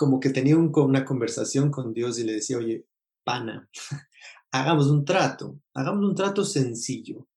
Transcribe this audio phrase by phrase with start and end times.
[0.00, 2.86] como que tenía una conversación con Dios y le decía, oye,
[3.22, 3.68] pana,
[4.50, 7.28] hagamos un trato, hagamos un trato sencillo.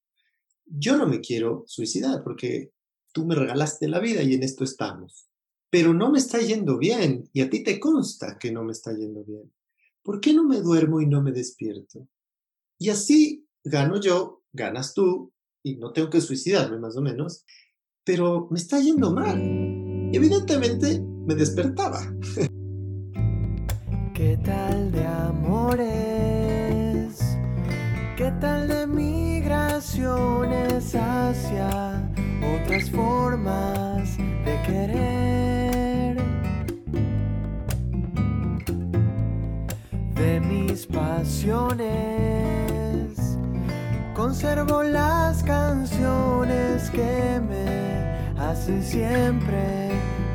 [0.65, 2.71] Yo no me quiero suicidar porque
[3.11, 5.27] tú me regalaste la vida y en esto estamos,
[5.69, 8.95] pero no me está yendo bien y a ti te consta que no me está
[8.95, 9.51] yendo bien.
[10.01, 12.07] ¿Por qué no me duermo y no me despierto?
[12.79, 15.33] Y así gano yo, ganas tú
[15.63, 17.43] y no tengo que suicidarme más o menos,
[18.05, 19.37] pero me está yendo mal.
[20.13, 22.01] Y evidentemente me despertaba.
[24.13, 25.93] ¿Qué tal de amores?
[28.15, 32.09] ¿Qué tal de migraciones hacia
[32.55, 36.21] otras formas de querer?
[40.15, 41.83] De mis pasiones
[44.13, 49.89] conservo las canciones que me hacen siempre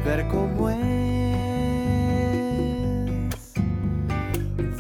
[0.09, 0.79] ver cómo es.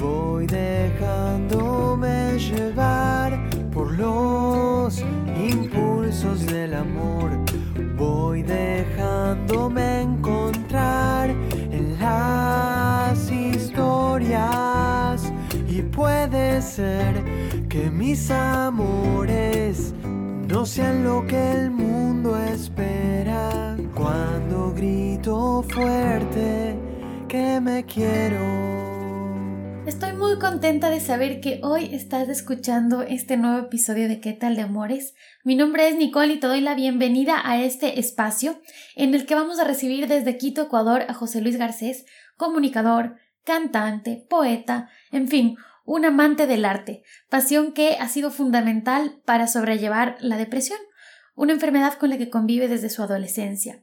[0.00, 3.38] Voy dejándome llevar
[3.70, 5.04] por los
[5.50, 7.30] impulsos del amor.
[7.98, 14.10] Voy dejándome encontrar en las historias.
[15.68, 17.22] Y puede ser
[17.68, 19.92] que mis amores
[20.48, 23.57] no sean lo que el mundo espera
[23.98, 26.78] cuando grito fuerte
[27.28, 28.38] que me quiero.
[29.86, 34.54] Estoy muy contenta de saber que hoy estás escuchando este nuevo episodio de ¿Qué tal
[34.54, 35.14] de amores?
[35.42, 38.60] Mi nombre es Nicole y te doy la bienvenida a este espacio
[38.94, 42.04] en el que vamos a recibir desde Quito, Ecuador, a José Luis Garcés,
[42.36, 49.48] comunicador, cantante, poeta, en fin, un amante del arte, pasión que ha sido fundamental para
[49.48, 50.78] sobrellevar la depresión,
[51.34, 53.82] una enfermedad con la que convive desde su adolescencia.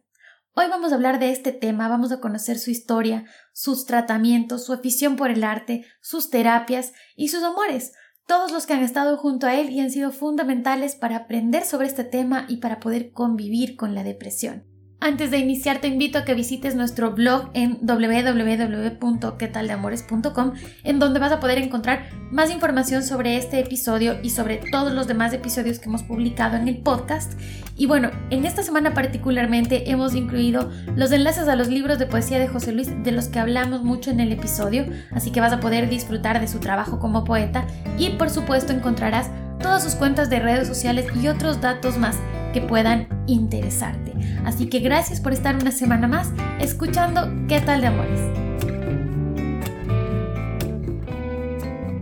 [0.58, 4.72] Hoy vamos a hablar de este tema, vamos a conocer su historia, sus tratamientos, su
[4.72, 7.92] afición por el arte, sus terapias y sus amores,
[8.26, 11.88] todos los que han estado junto a él y han sido fundamentales para aprender sobre
[11.88, 14.75] este tema y para poder convivir con la depresión.
[15.06, 21.32] Antes de iniciar te invito a que visites nuestro blog en www.quetaldeamores.com en donde vas
[21.32, 25.90] a poder encontrar más información sobre este episodio y sobre todos los demás episodios que
[25.90, 27.40] hemos publicado en el podcast.
[27.78, 32.40] Y bueno, en esta semana particularmente hemos incluido los enlaces a los libros de poesía
[32.40, 35.60] de José Luis de los que hablamos mucho en el episodio, así que vas a
[35.60, 37.68] poder disfrutar de su trabajo como poeta
[38.00, 39.30] y por supuesto encontrarás
[39.60, 42.18] todas sus cuentas de redes sociales y otros datos más
[42.54, 44.14] que puedan interesarte.
[44.46, 48.46] Así que gracias por estar una semana más escuchando ¿Qué tal de amores?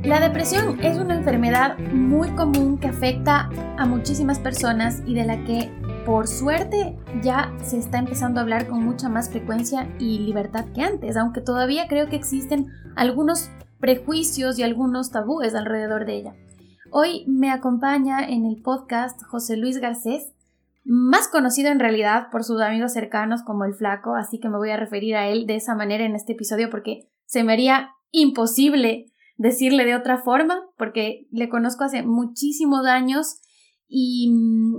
[0.04, 5.44] La depresión es una enfermedad muy común que afecta a muchísimas personas y de la
[5.46, 5.72] que
[6.06, 10.82] por suerte ya se está empezando a hablar con mucha más frecuencia y libertad que
[10.82, 13.50] antes, aunque todavía creo que existen algunos
[13.80, 16.34] prejuicios y algunos tabúes alrededor de ella.
[16.96, 20.32] Hoy me acompaña en el podcast José Luis Garcés,
[20.84, 24.70] más conocido en realidad por sus amigos cercanos como el flaco, así que me voy
[24.70, 29.08] a referir a él de esa manera en este episodio porque se me haría imposible
[29.38, 33.42] decirle de otra forma, porque le conozco hace muchísimos años
[33.88, 34.76] y mm,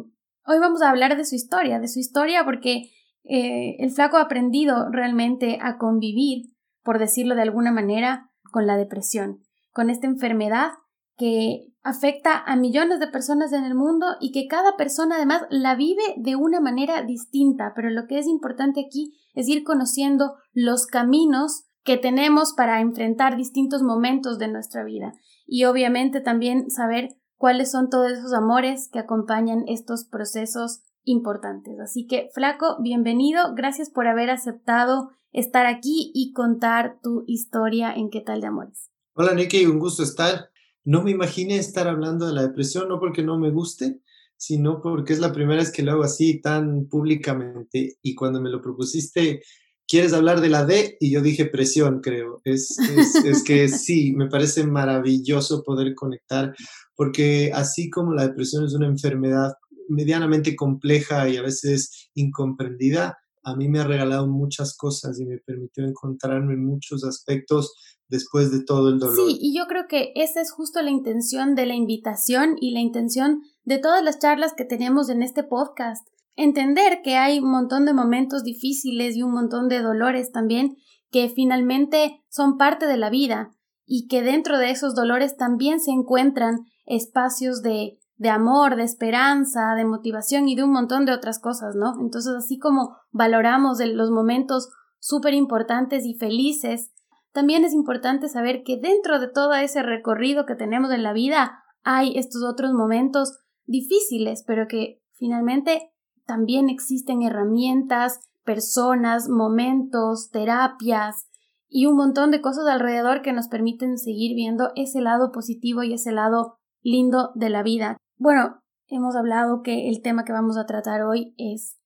[0.46, 2.92] hoy vamos a hablar de su historia, de su historia porque
[3.24, 6.54] eh, el flaco ha aprendido realmente a convivir,
[6.84, 9.40] por decirlo de alguna manera, con la depresión,
[9.72, 10.74] con esta enfermedad
[11.16, 15.76] que afecta a millones de personas en el mundo y que cada persona además la
[15.76, 20.86] vive de una manera distinta, pero lo que es importante aquí es ir conociendo los
[20.86, 25.12] caminos que tenemos para enfrentar distintos momentos de nuestra vida
[25.46, 31.78] y obviamente también saber cuáles son todos esos amores que acompañan estos procesos importantes.
[31.80, 38.08] Así que, flaco, bienvenido, gracias por haber aceptado estar aquí y contar tu historia en
[38.08, 38.90] qué tal de amores.
[39.12, 40.48] Hola Nicky, un gusto estar
[40.84, 44.00] no me imaginé estar hablando de la depresión, no porque no me guste,
[44.36, 47.98] sino porque es la primera vez que lo hago así tan públicamente.
[48.02, 49.42] Y cuando me lo propusiste,
[49.88, 50.96] ¿quieres hablar de la D?
[51.00, 52.42] Y yo dije presión, creo.
[52.44, 52.76] Es,
[53.24, 56.54] es, que sí, me parece maravilloso poder conectar,
[56.94, 59.52] porque así como la depresión es una enfermedad
[59.88, 65.38] medianamente compleja y a veces incomprendida, a mí me ha regalado muchas cosas y me
[65.38, 67.74] permitió encontrarme en muchos aspectos
[68.08, 69.16] después de todo el dolor.
[69.16, 72.80] Sí, y yo creo que esa es justo la intención de la invitación y la
[72.80, 76.06] intención de todas las charlas que tenemos en este podcast.
[76.36, 80.76] Entender que hay un montón de momentos difíciles y un montón de dolores también
[81.10, 83.54] que finalmente son parte de la vida
[83.86, 89.74] y que dentro de esos dolores también se encuentran espacios de de amor, de esperanza,
[89.76, 91.94] de motivación y de un montón de otras cosas, ¿no?
[92.00, 96.92] Entonces, así como valoramos los momentos súper importantes y felices,
[97.32, 101.64] también es importante saber que dentro de todo ese recorrido que tenemos en la vida
[101.82, 105.90] hay estos otros momentos difíciles, pero que finalmente
[106.26, 111.28] también existen herramientas, personas, momentos, terapias
[111.68, 115.94] y un montón de cosas alrededor que nos permiten seguir viendo ese lado positivo y
[115.94, 117.96] ese lado lindo de la vida.
[118.16, 121.78] Bueno, hemos hablado que el tema que vamos a tratar hoy es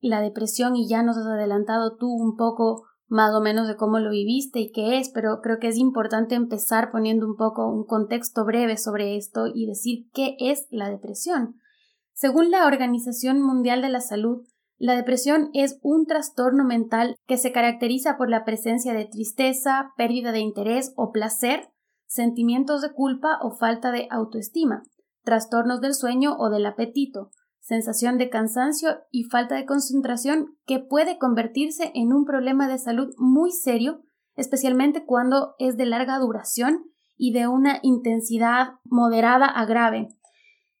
[0.00, 4.00] la depresión y ya nos has adelantado tú un poco más o menos de cómo
[4.00, 7.84] lo viviste y qué es, pero creo que es importante empezar poniendo un poco un
[7.84, 11.54] contexto breve sobre esto y decir qué es la depresión.
[12.12, 14.44] Según la Organización Mundial de la Salud,
[14.78, 20.32] la depresión es un trastorno mental que se caracteriza por la presencia de tristeza, pérdida
[20.32, 21.70] de interés o placer,
[22.06, 24.82] sentimientos de culpa o falta de autoestima,
[25.26, 31.18] trastornos del sueño o del apetito, sensación de cansancio y falta de concentración que puede
[31.18, 34.02] convertirse en un problema de salud muy serio,
[34.36, 36.84] especialmente cuando es de larga duración
[37.16, 40.08] y de una intensidad moderada a grave.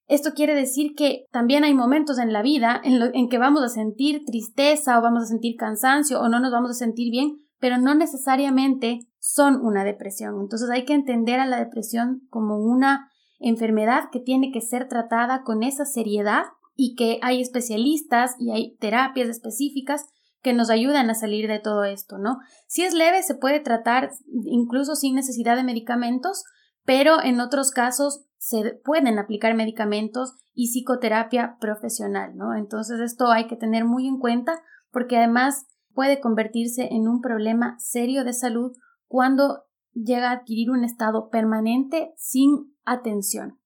[0.06, 4.24] Esto quiere decir que también hay momentos en la vida en, que vamos a sentir
[4.24, 7.96] tristeza o vamos a sentir cansancio o no nos vamos a sentir bien, pero no
[7.96, 10.40] necesariamente son una depresión.
[10.40, 15.42] Entonces hay que entender a la depresión como una enfermedad que tiene que ser tratada
[15.42, 16.44] con esa seriedad
[16.74, 20.06] y que hay especialistas y hay terapias específicas
[20.42, 22.38] que nos ayudan a salir de todo esto, ¿no?
[22.68, 24.10] Si es leve, se puede tratar
[24.44, 26.44] incluso sin necesidad de medicamentos,
[26.84, 32.54] pero en otros casos se pueden aplicar medicamentos y psicoterapia profesional, ¿no?
[32.54, 34.62] Entonces esto hay que tener muy en cuenta
[34.92, 38.72] porque además puede convertirse en un problema serio de salud
[39.08, 39.65] cuando
[40.04, 43.58] llega a adquirir un estado permanente sin atención.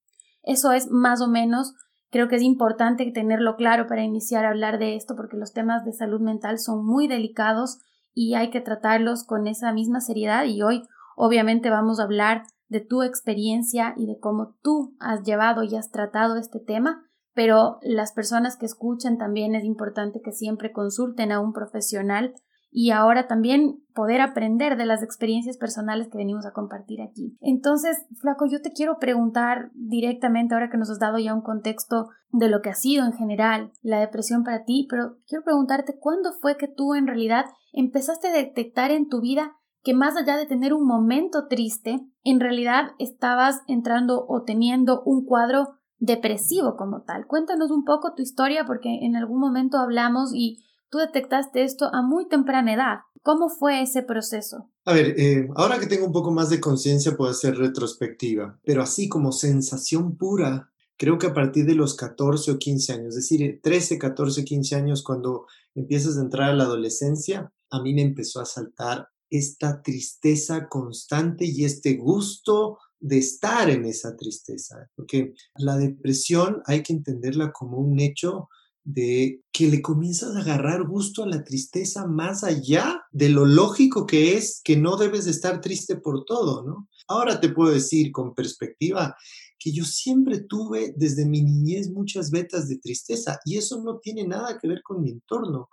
[0.42, 1.74] Eso es más o menos
[2.10, 5.84] Creo que es importante tenerlo claro para iniciar a hablar de esto porque los temas
[5.84, 7.78] de salud mental son muy delicados
[8.12, 10.82] y hay que tratarlos con esa misma seriedad y hoy
[11.16, 15.90] obviamente vamos a hablar de tu experiencia y de cómo tú has llevado y has
[15.90, 21.38] tratado este tema, pero las personas que escuchan también es importante que siempre consulten a
[21.38, 22.34] un profesional
[22.70, 27.36] y ahora también poder aprender de las experiencias personales que venimos a compartir aquí.
[27.40, 32.08] Entonces, Flaco, yo te quiero preguntar directamente, ahora que nos has dado ya un contexto
[32.30, 36.30] de lo que ha sido en general la depresión para ti, pero quiero preguntarte, ¿cuándo
[36.40, 40.46] fue que tú en realidad empezaste a detectar en tu vida que más allá de
[40.46, 47.26] tener un momento triste, en realidad estabas entrando o teniendo un cuadro depresivo como tal?
[47.26, 50.58] Cuéntanos un poco tu historia porque en algún momento hablamos y
[50.90, 52.98] Tú detectaste esto a muy temprana edad.
[53.22, 54.70] ¿Cómo fue ese proceso?
[54.84, 58.82] A ver, eh, ahora que tengo un poco más de conciencia puedo hacer retrospectiva, pero
[58.82, 63.14] así como sensación pura, creo que a partir de los 14 o 15 años, es
[63.16, 68.02] decir, 13, 14, 15 años, cuando empiezas a entrar a la adolescencia, a mí me
[68.02, 75.34] empezó a saltar esta tristeza constante y este gusto de estar en esa tristeza, porque
[75.56, 78.48] la depresión hay que entenderla como un hecho
[78.84, 84.06] de que le comienzas a agarrar gusto a la tristeza más allá de lo lógico
[84.06, 86.88] que es que no debes de estar triste por todo, ¿no?
[87.08, 89.16] Ahora te puedo decir con perspectiva
[89.58, 94.26] que yo siempre tuve desde mi niñez muchas vetas de tristeza y eso no tiene
[94.26, 95.68] nada que ver con mi entorno.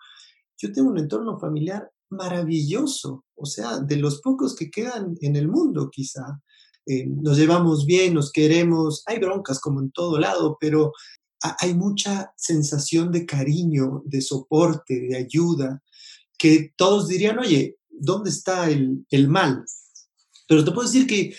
[0.57, 5.47] Yo tengo un entorno familiar maravilloso, o sea, de los pocos que quedan en el
[5.47, 6.41] mundo quizá.
[6.85, 10.93] Eh, nos llevamos bien, nos queremos, hay broncas como en todo lado, pero
[11.59, 15.83] hay mucha sensación de cariño, de soporte, de ayuda,
[16.37, 19.63] que todos dirían, oye, ¿dónde está el, el mal?
[20.47, 21.33] Pero te puedo decir que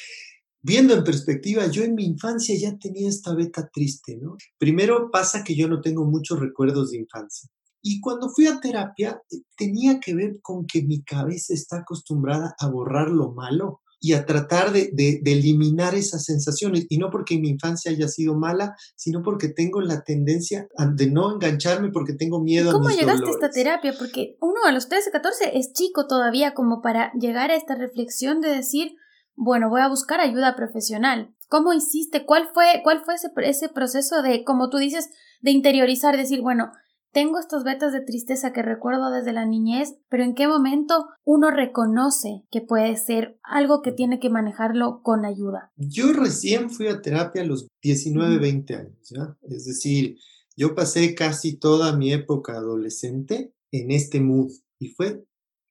[0.63, 4.37] viendo en perspectiva, yo en mi infancia ya tenía esta beta triste, ¿no?
[4.59, 7.49] Primero pasa que yo no tengo muchos recuerdos de infancia.
[7.81, 12.55] Y cuando fui a terapia, eh, tenía que ver con que mi cabeza está acostumbrada
[12.59, 16.87] a borrar lo malo y a tratar de, de, eliminar esas sensaciones.
[16.89, 21.33] Y no porque mi infancia haya sido mala, sino porque tengo la tendencia de no
[21.35, 23.95] engancharme porque tengo miedo ¿Cómo a mis llegaste a esta terapia?
[23.99, 28.41] Porque uno a los 13, 14 es chico todavía como para llegar a esta reflexión
[28.41, 28.93] de decir,
[29.35, 31.35] bueno, voy a buscar ayuda profesional.
[31.49, 32.27] ¿Cómo hiciste?
[32.27, 36.73] ¿Cuál fue, cuál fue ese, ese proceso de, como tú dices, de interiorizar, decir, bueno,
[37.19, 41.51] tengo estos vetas de tristeza que recuerdo desde la niñez, pero ¿en qué momento uno
[41.51, 45.73] reconoce que puede ser algo que tiene que manejarlo con ayuda?
[45.75, 49.37] Yo recién fui a terapia a los 19, 20 años, ¿ya?
[49.43, 50.17] Es decir,
[50.57, 55.25] yo pasé casi toda mi época adolescente en este mood y fue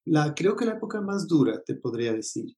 [0.03, 2.57] la, creo que la época más dura, te podría decir.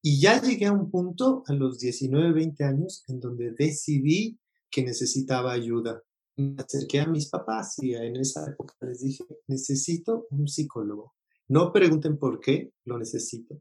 [0.00, 4.38] Y ya llegué a un punto a los 19, 20 años en donde decidí
[4.70, 6.02] que necesitaba ayuda
[6.36, 11.14] me acerqué a mis papás y en esa época les dije, necesito un psicólogo.
[11.48, 13.60] No pregunten por qué, lo necesito.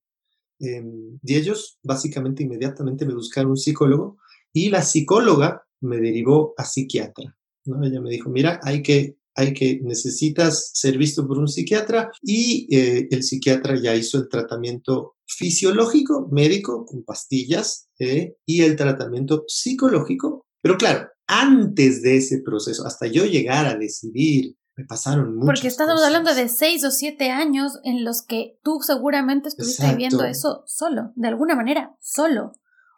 [0.60, 4.18] Em, y ellos básicamente inmediatamente me buscaron un psicólogo
[4.54, 7.36] y la psicóloga me derivó a psiquiatra.
[7.66, 7.84] ¿no?
[7.84, 12.68] Ella me dijo, mira, hay que, hay que, necesitas ser visto por un psiquiatra y
[12.76, 19.44] eh, el psiquiatra ya hizo el tratamiento fisiológico, médico, con pastillas, eh, y el tratamiento
[19.48, 20.46] psicológico.
[20.62, 21.10] Pero claro,
[21.42, 26.34] antes de ese proceso, hasta yo llegar a decidir me pasaron muchas Porque estamos hablando
[26.34, 31.28] de seis o siete años en los que tú seguramente estuviste viviendo eso solo, de
[31.28, 32.54] alguna manera, solo.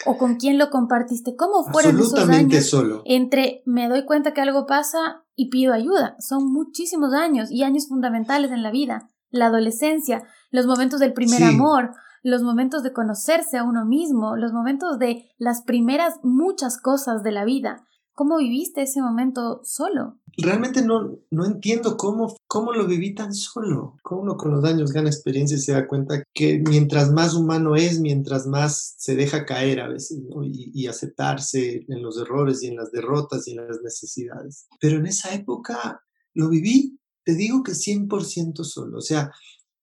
[0.06, 1.36] ¿O con quién lo compartiste?
[1.36, 3.01] ¿Cómo fueron esos años solo.
[3.06, 6.15] entre me doy cuenta que algo pasa y pido ayuda?
[6.20, 9.10] Son muchísimos años y años fundamentales en la vida.
[9.30, 11.92] La adolescencia, los momentos del primer amor,
[12.24, 17.32] los momentos de conocerse a uno mismo, los momentos de las primeras muchas cosas de
[17.32, 17.86] la vida.
[18.15, 20.17] ¿Cómo viviste ese momento solo?
[20.38, 23.98] Realmente no, no entiendo cómo, cómo lo viví tan solo.
[24.03, 27.75] Cómo uno con los años gana experiencia y se da cuenta que mientras más humano
[27.75, 32.67] es, mientras más se deja caer a veces y, y aceptarse en los errores y
[32.67, 34.67] en las derrotas y en las necesidades.
[34.79, 36.01] Pero en esa época
[36.34, 39.00] lo viví, te digo que 100% solo.
[39.00, 39.34] O sea,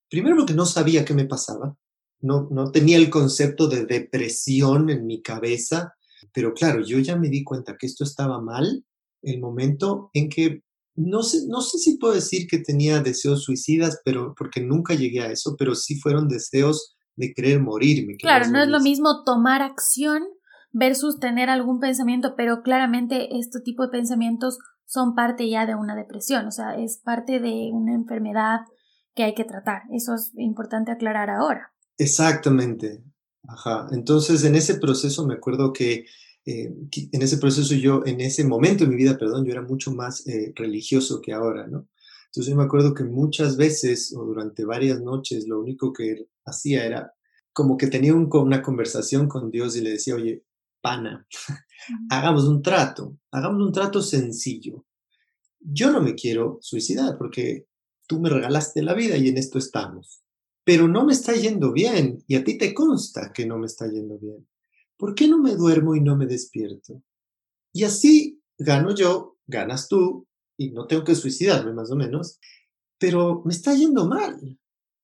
[0.09, 1.77] primero porque no sabía qué me pasaba.
[2.21, 5.93] No, no tenía el concepto de depresión en mi cabeza
[6.33, 8.85] pero claro, yo ya me di cuenta que esto estaba mal
[9.23, 10.63] el momento en que
[10.95, 15.23] no sé, no sé si puedo decir que tenía deseos suicidas, pero porque nunca llegué
[15.23, 18.17] a eso, pero sí fueron deseos de querer morirme.
[18.17, 20.23] Claro, no es lo mismo tomar acción
[20.71, 25.95] versus tener algún pensamiento, pero claramente este tipo de pensamientos son parte ya de una
[25.95, 28.61] depresión, o sea, es parte de una enfermedad
[29.15, 29.83] que hay que tratar.
[29.91, 31.73] Eso es importante aclarar ahora.
[31.99, 33.03] Exactamente.
[33.49, 33.89] Ajá.
[33.93, 36.07] Entonces, en ese proceso me acuerdo que
[36.45, 36.75] eh,
[37.13, 40.27] en ese proceso yo, en ese momento de mi vida, perdón, yo era mucho más
[40.27, 41.89] eh, religioso que ahora, ¿no?
[42.27, 46.87] Entonces yo me acuerdo que muchas veces o durante varias noches lo único que hacía
[46.87, 47.13] era
[47.53, 50.43] como que tenía una conversación con Dios y le decía, oye,
[50.81, 51.27] pana,
[52.11, 54.87] hagamos un trato, hagamos un trato sencillo.
[55.61, 57.67] Yo no me quiero suicidar porque
[58.09, 60.23] tú me regalaste la vida y en esto estamos,
[60.65, 63.87] pero no me está yendo bien y a ti te consta que no me está
[63.91, 64.47] yendo bien.
[65.03, 67.03] ¿por qué no me duermo y no me despierto?
[67.73, 72.39] Y así gano yo, ganas tú, y no tengo que suicidarme más o menos,
[73.01, 74.39] pero me está yendo mal.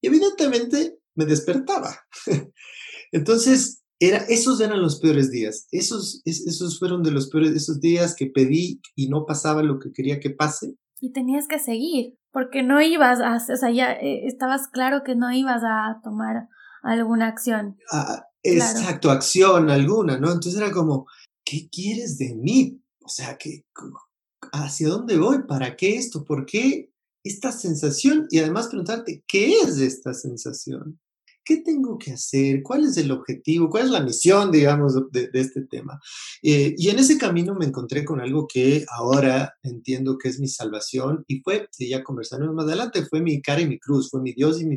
[0.00, 1.98] Y evidentemente me despertaba.
[3.10, 5.66] Entonces, era, esos eran los peores días.
[5.72, 9.90] Esos, esos fueron de los peores, esos días que pedí y no pasaba lo que
[9.92, 10.76] quería que pase.
[11.00, 15.14] Y tenías que seguir, porque no ibas a, o sea, ya eh, estabas claro que
[15.14, 16.48] no ibas a tomar
[16.82, 17.76] alguna acción.
[17.92, 20.32] Ah, Exacto, acción alguna, ¿no?
[20.32, 21.06] Entonces era como,
[21.44, 22.82] ¿qué quieres de mí?
[23.04, 23.64] O sea, ¿qué,
[24.52, 25.42] ¿hacia dónde voy?
[25.46, 26.24] ¿Para qué esto?
[26.24, 26.92] ¿Por qué
[27.24, 28.26] esta sensación?
[28.30, 31.00] Y además preguntarte, ¿qué es esta sensación?
[31.48, 32.62] ¿Qué tengo que hacer?
[32.62, 33.70] ¿Cuál es el objetivo?
[33.70, 35.98] ¿Cuál es la misión, digamos, de, este tema?
[36.42, 40.46] Eh, y en ese camino me encontré con algo que ahora entiendo que es mi
[40.46, 44.20] salvación y fue, y ya conversaremos más adelante, fue mi cara y mi cruz, fue
[44.20, 44.76] mi Dios y mi,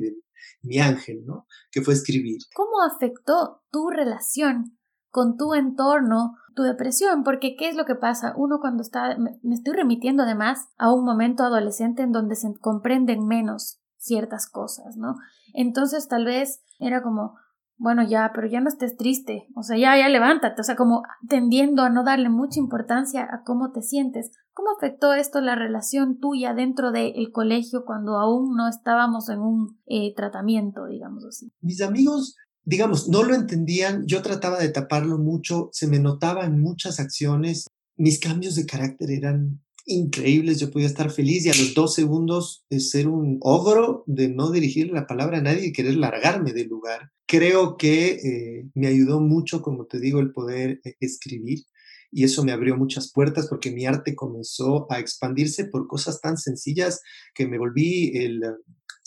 [0.62, 1.46] mi ángel, ¿no?
[1.74, 2.38] Que fue escribir.
[2.56, 4.78] ¿Cómo afectó tu relación
[5.10, 7.25] con tu entorno, tu depresión?
[7.25, 8.34] Porque ¿qué es lo que pasa?
[8.38, 13.28] Uno cuando está, me estoy remitiendo además a un momento adolescente en donde se comprenden
[13.28, 15.15] menos ciertas cosas, ¿no?
[15.53, 17.36] Entonces tal vez era como,
[17.77, 21.03] bueno, ya, pero ya no estés triste, o sea, ya, ya levántate, o sea, como
[21.29, 24.31] tendiendo a no darle mucha importancia a cómo te sientes.
[24.53, 29.79] ¿Cómo afectó esto la relación tuya dentro del colegio cuando aún no estábamos en un
[29.86, 31.53] eh, tratamiento, digamos así?
[31.62, 36.60] Mis amigos, digamos, no lo entendían, yo trataba de taparlo mucho, se me notaba en
[36.60, 41.74] muchas acciones, mis cambios de carácter eran increíbles, yo podía estar feliz y a los
[41.74, 45.96] dos segundos de ser un ogro, de no dirigir la palabra a nadie y querer
[45.96, 47.12] largarme del lugar.
[47.26, 51.66] Creo que eh, me ayudó mucho, como te digo, el poder eh, escribir
[52.12, 56.38] y eso me abrió muchas puertas porque mi arte comenzó a expandirse por cosas tan
[56.38, 57.02] sencillas
[57.34, 58.42] que me volví el,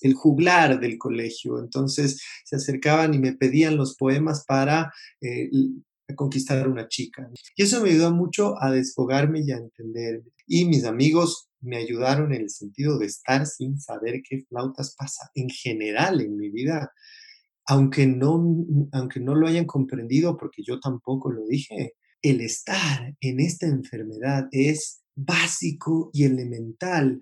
[0.01, 1.59] el juglar del colegio.
[1.59, 5.51] Entonces se acercaban y me pedían los poemas para eh,
[6.15, 7.29] conquistar a una chica.
[7.57, 10.31] Y eso me ayudó mucho a desfogarme y a entenderme.
[10.47, 15.31] Y mis amigos me ayudaron en el sentido de estar sin saber qué flautas pasa
[15.35, 16.93] en general en mi vida.
[17.67, 18.45] Aunque no,
[18.93, 24.49] aunque no lo hayan comprendido, porque yo tampoco lo dije, el estar en esta enfermedad
[24.51, 27.21] es básico y elemental.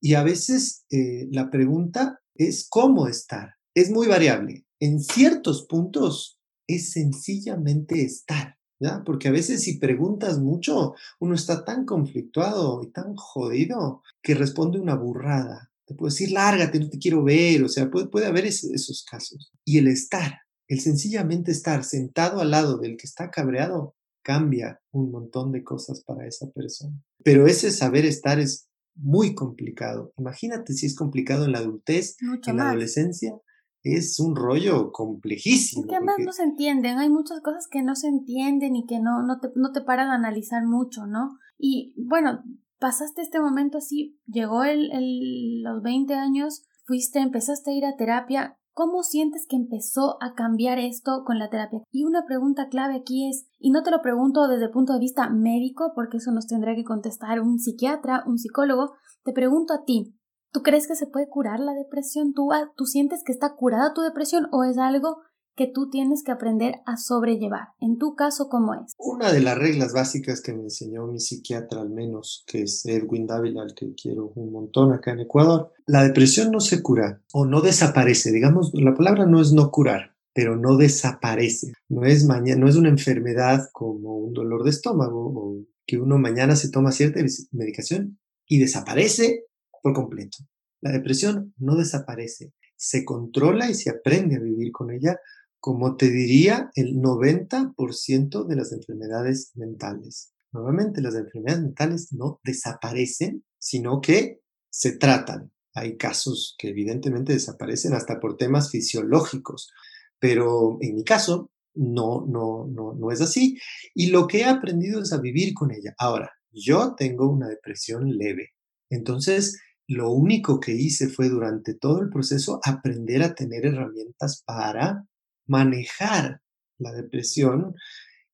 [0.00, 3.54] Y a veces eh, la pregunta es cómo estar.
[3.74, 4.64] Es muy variable.
[4.80, 6.39] En ciertos puntos
[6.74, 9.02] es sencillamente estar, ¿ya?
[9.04, 14.78] Porque a veces si preguntas mucho, uno está tan conflictuado y tan jodido que responde
[14.78, 15.70] una burrada.
[15.86, 19.52] te puedo decir, lárgate, no te quiero ver, o sea, puede, puede haber esos casos.
[19.64, 25.10] Y el estar, el sencillamente estar sentado al lado del que está cabreado, cambia un
[25.10, 27.02] montón de cosas para esa persona.
[27.24, 30.12] Pero ese saber estar es muy complicado.
[30.18, 33.34] Imagínate si es complicado en la adultez, en la adolescencia,
[33.82, 35.86] es un rollo complejísimo.
[35.86, 39.22] Que además no se entienden, hay muchas cosas que no se entienden y que no,
[39.22, 41.38] no, te, no te paran a analizar mucho, ¿no?
[41.58, 42.42] Y bueno,
[42.78, 47.96] pasaste este momento así, llegó el, el, los 20 años, fuiste, empezaste a ir a
[47.96, 48.56] terapia.
[48.72, 51.80] ¿Cómo sientes que empezó a cambiar esto con la terapia?
[51.90, 55.00] Y una pregunta clave aquí es, y no te lo pregunto desde el punto de
[55.00, 58.92] vista médico, porque eso nos tendrá que contestar un psiquiatra, un psicólogo,
[59.24, 60.14] te pregunto a ti,
[60.52, 62.34] ¿tú crees que se puede curar la depresión?
[62.34, 65.18] ¿Tú, ¿Tú sientes que está curada tu depresión o es algo
[65.60, 67.68] que tú tienes que aprender a sobrellevar.
[67.80, 68.94] En tu caso, ¿cómo es?
[68.96, 73.26] Una de las reglas básicas que me enseñó mi psiquiatra al menos, que es Edwin
[73.26, 77.44] Dávila, al que quiero un montón acá en Ecuador, la depresión no se cura o
[77.44, 78.32] no desaparece.
[78.32, 81.72] Digamos, la palabra no es no curar, pero no desaparece.
[81.90, 86.16] No es, mañana, no es una enfermedad como un dolor de estómago o que uno
[86.16, 87.20] mañana se toma cierta
[87.52, 89.44] medicación y desaparece
[89.82, 90.38] por completo.
[90.80, 95.18] La depresión no desaparece, se controla y se aprende a vivir con ella
[95.60, 100.32] como te diría, el 90% de las enfermedades mentales.
[100.52, 105.52] Normalmente las enfermedades mentales no desaparecen, sino que se tratan.
[105.74, 109.70] Hay casos que evidentemente desaparecen hasta por temas fisiológicos,
[110.18, 113.58] pero en mi caso no, no, no, no es así.
[113.94, 115.94] Y lo que he aprendido es a vivir con ella.
[115.98, 118.54] Ahora, yo tengo una depresión leve.
[118.88, 119.60] Entonces,
[119.90, 125.04] lo único que hice fue durante todo el proceso aprender a tener herramientas para
[125.48, 126.42] manejar
[126.78, 127.74] la depresión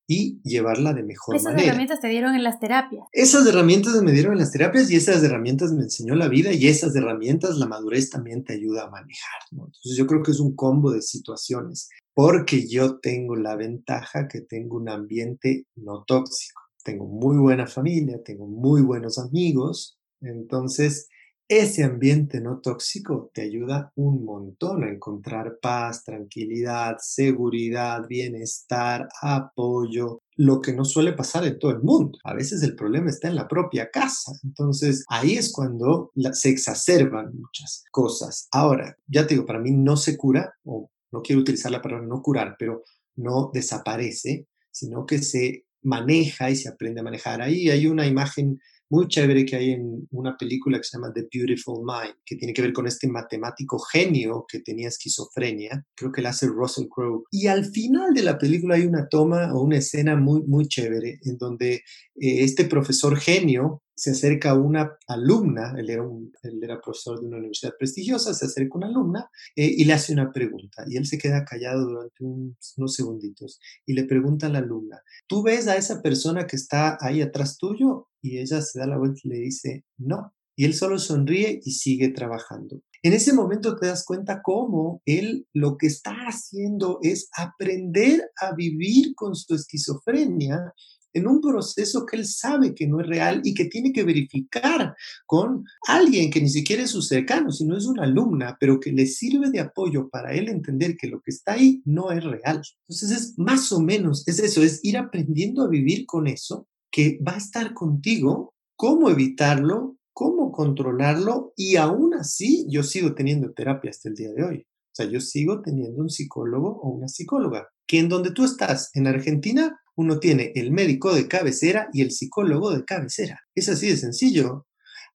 [0.07, 1.57] y llevarla de mejor manera.
[1.57, 3.05] Esas herramientas te dieron en las terapias.
[3.11, 6.69] Esas herramientas me dieron en las terapias y esas herramientas me enseñó la vida y
[6.69, 9.41] esas herramientas la madurez también te ayuda a manejar.
[9.51, 14.43] Entonces yo creo que es un combo de situaciones porque yo tengo la ventaja que
[14.43, 16.61] tengo un ambiente no tóxico.
[16.85, 21.09] Tengo muy buena familia, tengo muy buenos amigos, entonces
[21.49, 30.23] ese ambiente no tóxico te ayuda un montón a encontrar paz, tranquilidad, seguridad, bienestar, apoyo,
[30.37, 32.19] lo que no suele pasar en todo el mundo.
[32.25, 34.33] A veces el problema está en la propia casa.
[34.43, 38.49] Entonces ahí es cuando se exacerban muchas cosas.
[38.51, 42.07] Ahora, ya te digo, para mí no se cura, o no quiero utilizar la palabra
[42.07, 42.83] no curar, pero
[43.15, 47.41] no desaparece, sino que se maneja y se aprende a manejar.
[47.41, 51.29] Ahí hay una imagen muy chévere que hay en una película que se llama The
[51.33, 56.23] Beautiful Mind, que tiene que ver con este matemático genio que tenía esquizofrenia, creo que
[56.23, 57.25] la hace Russell Crowe.
[57.31, 61.19] Y al final de la película hay una toma o una escena muy, muy chévere
[61.25, 61.83] en donde eh,
[62.15, 67.27] este profesor genio se acerca a una alumna, él era, un, él era profesor de
[67.27, 70.85] una universidad prestigiosa, se acerca a una alumna eh, y le hace una pregunta.
[70.87, 75.43] Y él se queda callado durante unos segunditos y le pregunta a la alumna, ¿tú
[75.43, 78.09] ves a esa persona que está ahí atrás tuyo?
[78.27, 80.35] Y ella se da la vuelta y le dice, no.
[80.57, 82.83] Y él solo sonríe y sigue trabajando.
[83.05, 88.53] En ese momento te das cuenta cómo él lo que está haciendo es aprender a
[88.57, 90.75] vivir con su esquizofrenia
[91.13, 94.97] en un proceso que él sabe que no es real y que tiene que verificar
[95.25, 99.07] con alguien que ni siquiera es su cercano, sino es una alumna, pero que le
[99.07, 102.61] sirve de apoyo para él entender que lo que está ahí no es real.
[102.89, 107.19] Entonces es más o menos, es eso, es ir aprendiendo a vivir con eso que
[107.23, 113.91] va a estar contigo, cómo evitarlo, cómo controlarlo y aún así yo sigo teniendo terapia
[113.91, 114.59] hasta el día de hoy.
[114.61, 118.89] O sea, yo sigo teniendo un psicólogo o una psicóloga, que en donde tú estás,
[118.95, 123.41] en Argentina, uno tiene el médico de cabecera y el psicólogo de cabecera.
[123.55, 124.67] Es así de sencillo.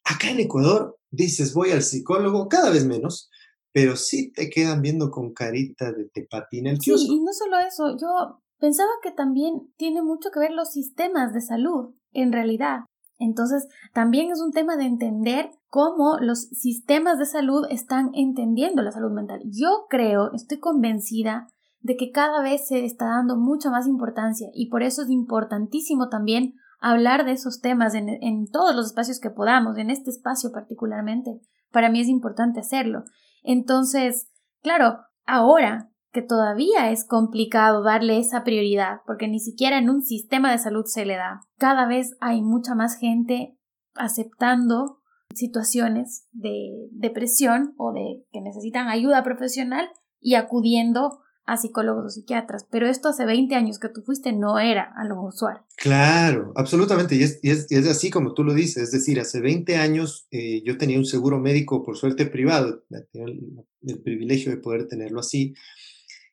[0.04, 3.32] Acá en Ecuador dices voy al psicólogo cada vez menos,
[3.74, 7.58] pero sí te quedan viendo con carita de te patina el Sí, y no solo
[7.58, 12.82] eso, yo pensaba que también tiene mucho que ver los sistemas de salud, en realidad.
[13.17, 18.91] Entonces, también es un tema de entender cómo los sistemas de salud están entendiendo la
[18.91, 19.41] salud mental.
[19.45, 21.47] Yo creo, estoy convencida
[21.82, 26.10] de que cada vez se está dando mucha más importancia y por eso es importantísimo
[26.10, 30.52] también hablar de esos temas en, en, todos los espacios que podamos, en este espacio
[30.52, 31.41] particularmente.
[31.71, 33.04] Para mí es importante hacerlo.
[33.43, 40.02] Entonces, claro, ahora que todavía es complicado darle esa prioridad, porque ni siquiera en un
[40.02, 43.58] sistema de salud se le da, cada vez hay mucha más gente
[43.95, 45.00] aceptando
[45.34, 49.88] situaciones de depresión o de que necesitan ayuda profesional
[50.19, 54.60] y acudiendo a psicólogos o psiquiatras, pero esto hace 20 años que tú fuiste no
[54.60, 55.62] era algo usual.
[55.76, 60.28] Claro, absolutamente, y es, es, así como tú lo dices, es decir, hace 20 años
[60.32, 65.54] eh, yo tenía un seguro médico, por suerte privado, el privilegio de poder tenerlo así,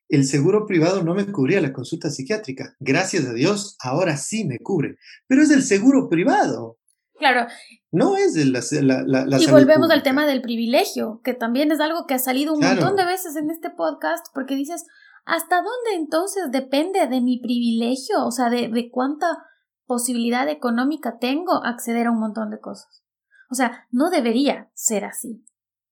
[0.08, 2.74] el seguro privado no me cubría la consulta psiquiátrica.
[2.80, 4.96] Gracias a Dios, ahora sí me cubre.
[5.26, 6.78] Pero es del seguro privado.
[7.18, 7.46] Claro.
[7.90, 8.60] No es de la,
[9.04, 12.54] la, la, Y volvemos al tema del privilegio, que también es algo que ha salido
[12.54, 14.86] un montón de veces en este podcast, porque dices,
[15.24, 18.24] ¿hasta dónde entonces depende de mi privilegio?
[18.24, 19.26] O sea, de, de cuánta
[19.84, 23.02] posibilidad económica tengo acceder a un montón de cosas.
[23.50, 25.44] O sea, no debería ser así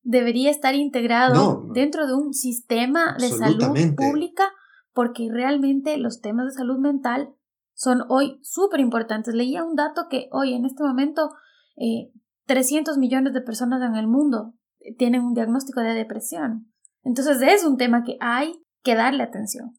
[0.07, 4.53] debería estar integrado dentro de un sistema de salud pública
[4.93, 7.35] porque realmente los temas de salud mental
[7.75, 9.35] son hoy súper importantes.
[9.35, 11.35] Leía un dato que hoy en este momento
[12.47, 14.55] 300 eh, millones de personas en el mundo
[14.97, 16.73] tienen un diagnóstico de depresión.
[17.03, 19.75] Entonces es un tema que hay que darle atención.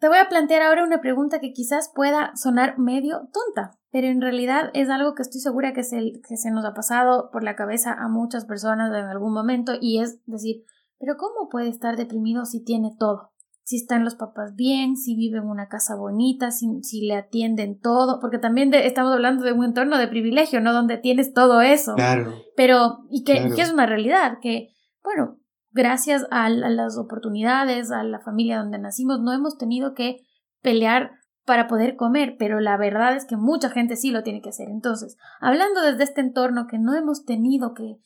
[0.00, 4.20] Te voy a plantear ahora una pregunta que quizás pueda sonar medio tonta, pero en
[4.20, 7.56] realidad es algo que estoy segura que se, que se nos ha pasado por la
[7.56, 10.62] cabeza a muchas personas en algún momento y es decir,
[11.00, 13.32] pero ¿cómo puede estar deprimido si tiene todo?
[13.64, 17.80] Si están los papás bien, si vive en una casa bonita, si, si le atienden
[17.80, 20.72] todo, porque también estamos hablando de un entorno de privilegio, ¿no?
[20.72, 21.94] Donde tienes todo eso.
[21.96, 22.32] Claro.
[22.56, 24.68] Pero, y que, que es una realidad, que,
[25.02, 25.38] bueno,
[25.70, 30.26] gracias a, las oportunidades, a la familia donde nacimos, no hemos tenido que
[30.62, 31.12] pelear
[31.44, 34.68] para poder comer, pero la verdad es que mucha gente sí lo tiene que hacer.
[34.68, 37.96] Entonces, hablando desde este entorno que no hemos tenido que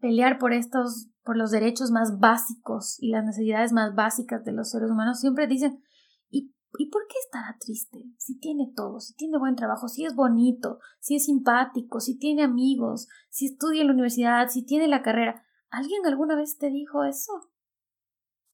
[0.00, 4.70] pelear por estos, por los derechos más básicos y las necesidades más básicas de los
[4.70, 5.82] seres humanos, siempre dicen,
[6.30, 8.02] ¿y, ¿y por qué estará triste?
[8.16, 12.44] Si tiene todo, si tiene buen trabajo, si es bonito, si es simpático, si tiene
[12.44, 15.45] amigos, si estudia en la universidad, si tiene la carrera.
[15.76, 17.50] ¿Alguien alguna vez te dijo eso?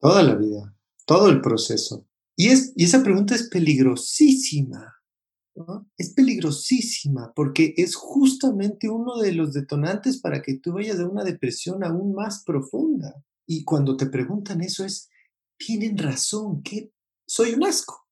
[0.00, 0.74] Toda la vida,
[1.06, 2.08] todo el proceso.
[2.36, 4.96] Y, es, y esa pregunta es peligrosísima.
[5.96, 11.22] Es peligrosísima porque es justamente uno de los detonantes para que tú vayas a una
[11.22, 13.22] depresión aún más profunda.
[13.46, 15.08] Y cuando te preguntan eso es,
[15.56, 16.90] tienen razón, que
[17.24, 18.04] soy un asco.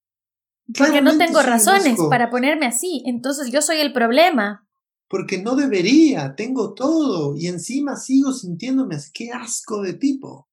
[0.78, 4.68] Porque no tengo razones para ponerme así, entonces yo soy el problema.
[5.10, 10.48] Porque no debería, tengo todo y encima sigo sintiéndome qué asco de tipo.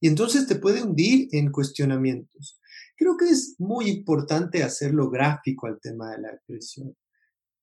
[0.00, 2.60] Y entonces te puede hundir en cuestionamientos.
[2.96, 6.96] Creo que es muy importante hacerlo gráfico al tema de la depresión.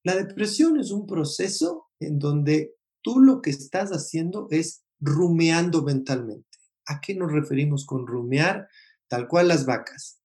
[0.04, 6.46] La depresión es un proceso en donde tú lo que estás haciendo es rumeando mentalmente.
[6.88, 8.68] ¿A qué nos referimos con rumear?
[9.08, 10.20] Tal cual las vacas.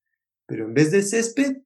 [0.47, 1.59] Pero en vez de césped,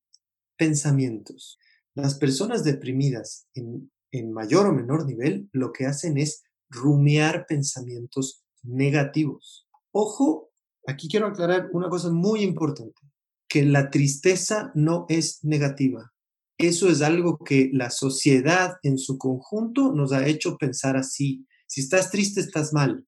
[0.58, 1.58] pensamientos.
[1.94, 8.44] Las personas deprimidas en, en mayor o menor nivel lo que hacen es rumear pensamientos
[8.62, 9.68] negativos.
[9.92, 10.50] Ojo,
[10.86, 13.00] aquí quiero aclarar una cosa muy importante
[13.48, 16.12] que la tristeza no es negativa.
[16.58, 21.46] Eso es algo que la sociedad en su conjunto nos ha hecho pensar así.
[21.66, 23.06] Si estás triste, estás mal.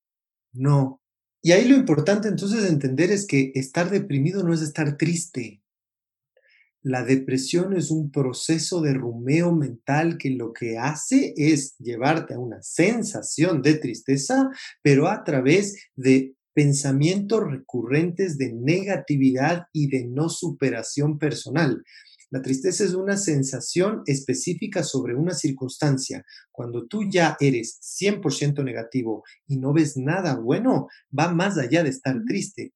[0.52, 1.00] No.
[1.42, 5.62] Y ahí lo importante entonces de entender es que estar deprimido no es estar triste.
[6.88, 12.38] La depresión es un proceso de rumeo mental que lo que hace es llevarte a
[12.38, 14.48] una sensación de tristeza,
[14.80, 21.84] pero a través de pensamientos recurrentes de negatividad y de no superación personal.
[22.30, 26.24] La tristeza es una sensación específica sobre una circunstancia.
[26.50, 31.90] Cuando tú ya eres 100% negativo y no ves nada bueno, va más allá de
[31.90, 32.72] estar triste.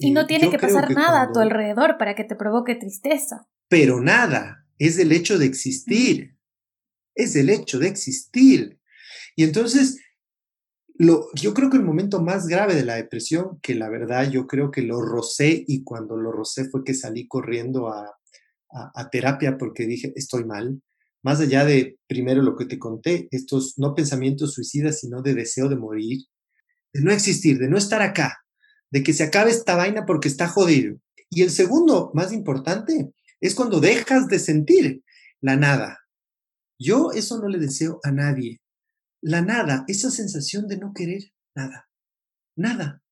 [0.00, 3.46] Y no tiene que pasar nada a tu alrededor para que te provoque tristeza.
[3.68, 6.36] Pero nada, es el hecho de existir.
[7.14, 8.80] Es el hecho de existir.
[9.36, 10.00] Y entonces
[11.34, 14.70] yo creo que el momento más grave de la depresión, que la verdad yo creo
[14.70, 18.06] que lo rocé y cuando lo rocé fue que salí corriendo a,
[18.70, 20.82] a, terapia porque dije, estoy mal.
[21.22, 25.68] Más allá de, primero lo que te conté, estos no pensamientos suicidas, sino de deseo
[25.68, 26.20] de morir,
[26.92, 28.38] de no existir, de no estar acá,
[28.90, 30.96] de que se acabe esta vaina porque está jodido.
[31.28, 35.04] Y el segundo, más importante, es cuando dejas de sentir
[35.40, 35.98] la nada.
[36.78, 38.60] Yo eso no le deseo a nadie
[39.20, 41.88] la nada, esa sensación de no querer nada,
[42.56, 43.02] nada.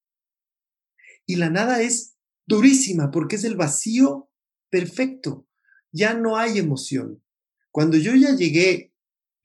[1.27, 4.31] Y la nada es durísima porque es el vacío
[4.71, 5.47] perfecto,
[5.93, 7.23] ya no hay emoción.
[7.71, 8.88] Cuando yo ya llegué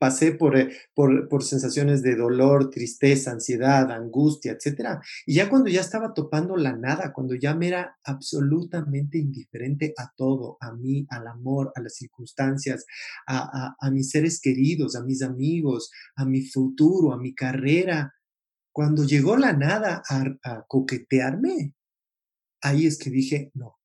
[0.04, 4.98] pasé por, eh, por, por, sensaciones de dolor, tristeza, ansiedad, angustia, etc.
[5.24, 10.12] Y ya cuando ya estaba topando la nada, cuando ya me era absolutamente indiferente a
[10.14, 12.84] todo, a mí, al amor, a las circunstancias,
[13.26, 18.12] a, a, mis seres queridos, a mis amigos, a mi futuro, a mi carrera,
[18.74, 21.72] cuando llegó la nada a, a coquetearme,
[22.60, 23.78] ahí es que dije, no,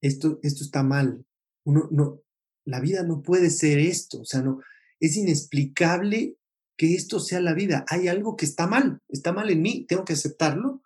[0.00, 1.26] esto, esto está mal.
[1.64, 2.20] Uno, no,
[2.64, 4.20] la vida no puede ser esto.
[4.20, 4.60] O sea, no,
[5.00, 6.38] es inexplicable
[6.76, 7.84] que esto sea la vida.
[7.88, 10.82] Hay algo que está mal, está mal en mí, tengo que aceptarlo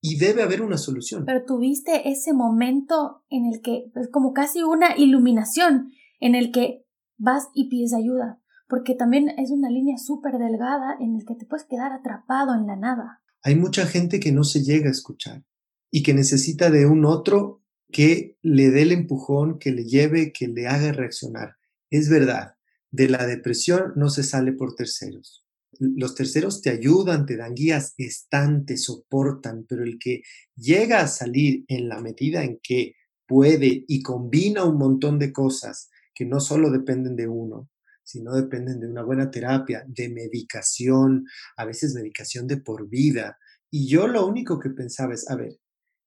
[0.00, 1.24] y debe haber una solución.
[1.26, 6.84] Pero tuviste ese momento en el que es como casi una iluminación, en el que
[7.18, 11.44] vas y pides ayuda, porque también es una línea súper delgada en el que te
[11.44, 13.22] puedes quedar atrapado en la nada.
[13.42, 15.44] Hay mucha gente que no se llega a escuchar
[15.90, 20.46] y que necesita de un otro que le dé el empujón, que le lleve, que
[20.46, 21.56] le haga reaccionar.
[21.90, 22.54] Es verdad,
[22.90, 25.44] de la depresión no se sale por terceros.
[25.78, 30.22] Los terceros te ayudan, te dan guías, están, te soportan, pero el que
[30.56, 32.94] llega a salir en la medida en que
[33.26, 37.70] puede y combina un montón de cosas que no solo dependen de uno,
[38.02, 41.24] sino dependen de una buena terapia, de medicación,
[41.56, 43.38] a veces medicación de por vida.
[43.70, 45.58] Y yo lo único que pensaba es, a ver,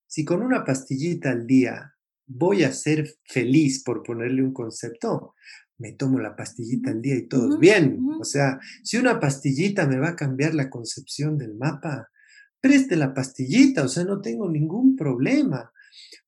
[0.06, 1.94] si con una pastillita al día
[2.26, 5.34] voy a ser feliz por ponerle un concepto,
[5.78, 7.98] me tomo la pastillita al día y todo bien.
[8.20, 12.08] O sea, si una pastillita me va a cambiar la concepción del mapa,
[12.60, 15.72] preste la pastillita, o sea, no tengo ningún problema.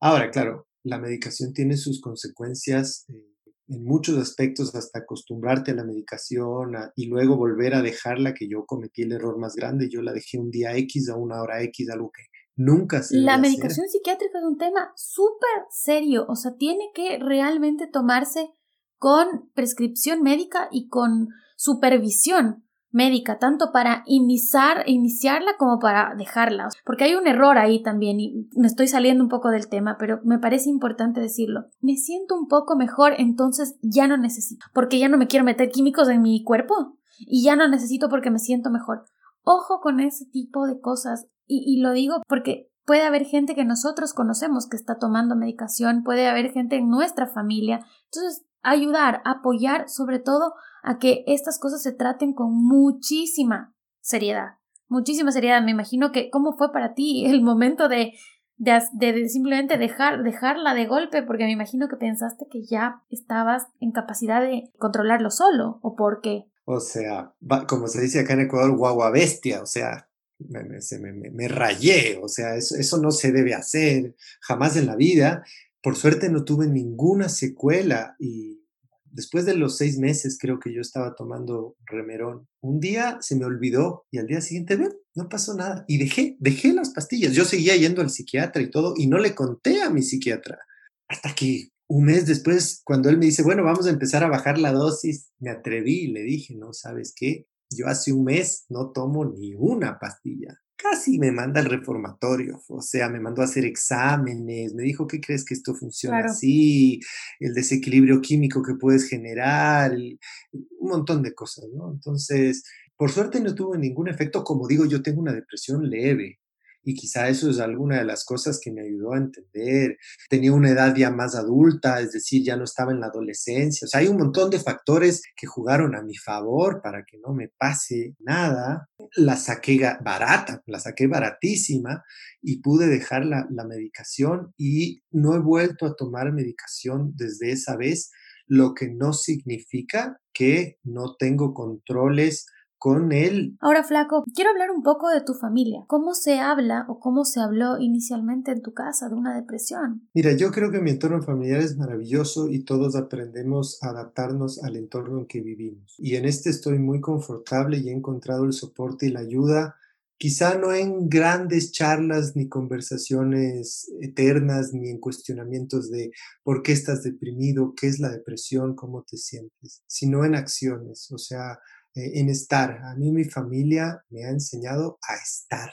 [0.01, 3.37] Ahora, claro, la medicación tiene sus consecuencias eh,
[3.69, 8.65] en muchos aspectos, hasta acostumbrarte a la medicación y luego volver a dejarla, que yo
[8.65, 11.89] cometí el error más grande, yo la dejé un día X a una hora X,
[11.91, 12.23] algo que
[12.55, 17.89] nunca se La medicación psiquiátrica es un tema súper serio, o sea, tiene que realmente
[17.89, 18.51] tomarse
[18.99, 26.69] con prescripción médica y con supervisión médica, tanto para iniciar, iniciarla como para dejarla.
[26.85, 30.21] Porque hay un error ahí también, y me estoy saliendo un poco del tema, pero
[30.25, 31.67] me parece importante decirlo.
[31.81, 35.69] Me siento un poco mejor, entonces ya no necesito, porque ya no me quiero meter
[35.69, 39.05] químicos en mi cuerpo y ya no necesito porque me siento mejor.
[39.43, 43.67] Ojo con ese tipo de cosas, y, y lo digo porque puede haber gente que
[43.67, 47.85] nosotros conocemos que está tomando medicación, puede haber gente en nuestra familia.
[48.11, 54.59] Entonces, ayudar, apoyar sobre todo a que estas cosas se traten con muchísima seriedad.
[54.89, 55.63] Muchísima seriedad.
[55.63, 58.13] Me imagino que cómo fue para ti el momento de,
[58.57, 63.93] de, simplemente dejar, dejarla de golpe, porque me imagino que pensaste que ya estabas en
[63.93, 66.45] capacidad de controlarlo solo, o por qué.
[66.65, 67.33] O sea,
[67.69, 72.29] como se dice acá en Ecuador, guagua bestia, o sea, me, me, me, rayé, o
[72.29, 75.45] sea, eso, eso no se debe hacer jamás en la vida.
[75.87, 78.61] Por suerte no tuve ninguna secuela y
[79.05, 82.49] después de los seis meses creo que yo estaba tomando remerón.
[82.61, 85.85] Un día se me olvidó y al día siguiente, ven, no pasó nada.
[85.87, 87.35] Y dejé, dejé las pastillas.
[87.35, 90.59] Yo seguía yendo al psiquiatra y todo y no le conté a mi psiquiatra.
[91.07, 94.59] Hasta que un mes después, cuando él me dice, bueno, vamos a empezar a bajar
[94.59, 97.47] la dosis, me atreví y le dije, no, ¿sabes qué?
[97.71, 102.83] Yo hace un mes no tomo ni una pastilla casi me manda al reformatorio, o
[102.83, 107.01] sea, me mandó a hacer exámenes, me dijo, ¿qué crees que esto funciona así?
[107.41, 111.93] El desequilibrio químico que puedes generar, un montón de cosas, ¿no?
[111.93, 112.65] Entonces,
[112.97, 116.39] por suerte no tuvo ningún efecto, como digo, yo tengo una depresión leve,
[116.87, 119.99] y quizá eso es alguna de las cosas que me ayudó a entender.
[120.31, 123.87] Tenía una edad ya más adulta, es decir, ya no estaba en la adolescencia.
[123.87, 127.35] O sea, hay un montón de factores que jugaron a mi favor para que no
[127.35, 128.89] me pase nada.
[129.17, 132.05] La saqué barata, la saqué baratísima
[132.41, 137.77] y pude dejar la, la medicación y no he vuelto a tomar medicación desde esa
[137.77, 138.13] vez,
[138.47, 142.47] lo que no significa que no tengo controles
[142.79, 143.57] con él.
[143.61, 145.85] Ahora, Flaco, quiero hablar un poco de tu familia.
[145.87, 150.09] ¿Cómo se habla o cómo se habló inicialmente en tu casa de una depresión?
[150.15, 154.77] Mira, yo creo que mi entorno familiar es maravilloso y todos aprendemos a adaptarnos al
[154.77, 155.95] entorno en que vivimos.
[155.99, 159.77] Y en este estoy muy confortable y he encontrado el soporte y la ayuda
[160.19, 166.11] quizá no en grandes charlas ni conversaciones eternas ni en cuestionamientos de
[166.43, 171.19] por qué estás deprimido, qué es la depresión, cómo te sientes, sino en acciones, o
[171.19, 171.59] sea,
[171.97, 172.83] en estar.
[172.85, 175.73] A mí mi familia me ha enseñado a estar.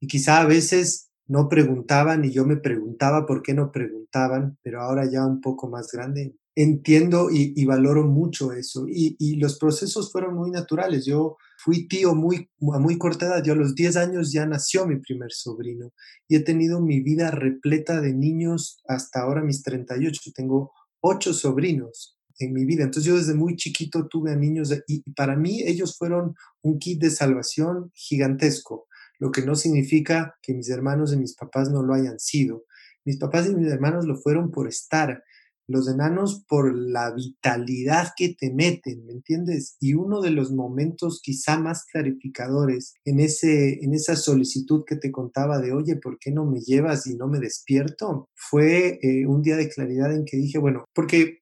[0.00, 4.82] Y quizá a veces no preguntaban y yo me preguntaba por qué no preguntaban, pero
[4.82, 8.86] ahora ya un poco más grande entiendo y, valoro mucho eso.
[8.88, 11.06] Y, los procesos fueron muy naturales.
[11.06, 13.44] Yo fui tío muy, a muy corta edad.
[13.44, 15.92] Yo a los 10 años ya nació mi primer sobrino
[16.28, 20.32] y he tenido mi vida repleta de niños hasta ahora mis 38.
[20.34, 22.82] Tengo ocho sobrinos en mi vida.
[22.84, 27.00] Entonces yo desde muy chiquito tuve a niños y para mí ellos fueron un kit
[27.00, 28.88] de salvación gigantesco,
[29.20, 32.64] lo que no significa que mis hermanos y mis papás no lo hayan sido.
[33.04, 35.22] Mis papás y mis hermanos lo fueron por estar.
[35.68, 39.76] los enanos por la vitalidad que te meten, ¿me entiendes?
[39.78, 45.12] Y uno de los momentos quizá más clarificadores en, ese, en esa solicitud que te
[45.12, 48.28] contaba de, oye, ¿por qué no me llevas y no me despierto?
[48.34, 51.38] Fue eh, un día de claridad en que dije, bueno, porque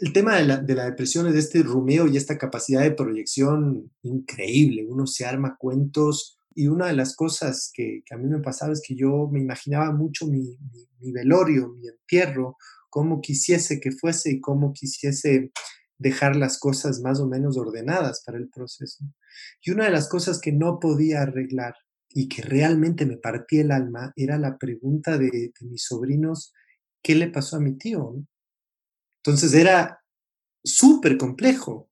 [0.00, 3.90] el tema de la, de la, depresión es este rumeo y esta capacidad de proyección
[4.02, 4.86] increíble.
[4.88, 8.72] Uno se arma cuentos y una de las cosas que, que a mí me pasaba
[8.72, 12.56] es que yo me imaginaba mucho mi, mi, mi velorio, mi entierro,
[12.88, 15.52] cómo quisiese que fuese y cómo quisiese
[15.98, 19.04] dejar las cosas más o menos ordenadas para el proceso.
[19.62, 21.74] Y una de las cosas que no podía arreglar
[22.08, 26.52] y que realmente me partía el alma era la pregunta de, de mis sobrinos,
[27.02, 28.16] ¿qué le pasó a mi tío?
[29.22, 30.02] Entonces era
[30.64, 31.90] súper complejo.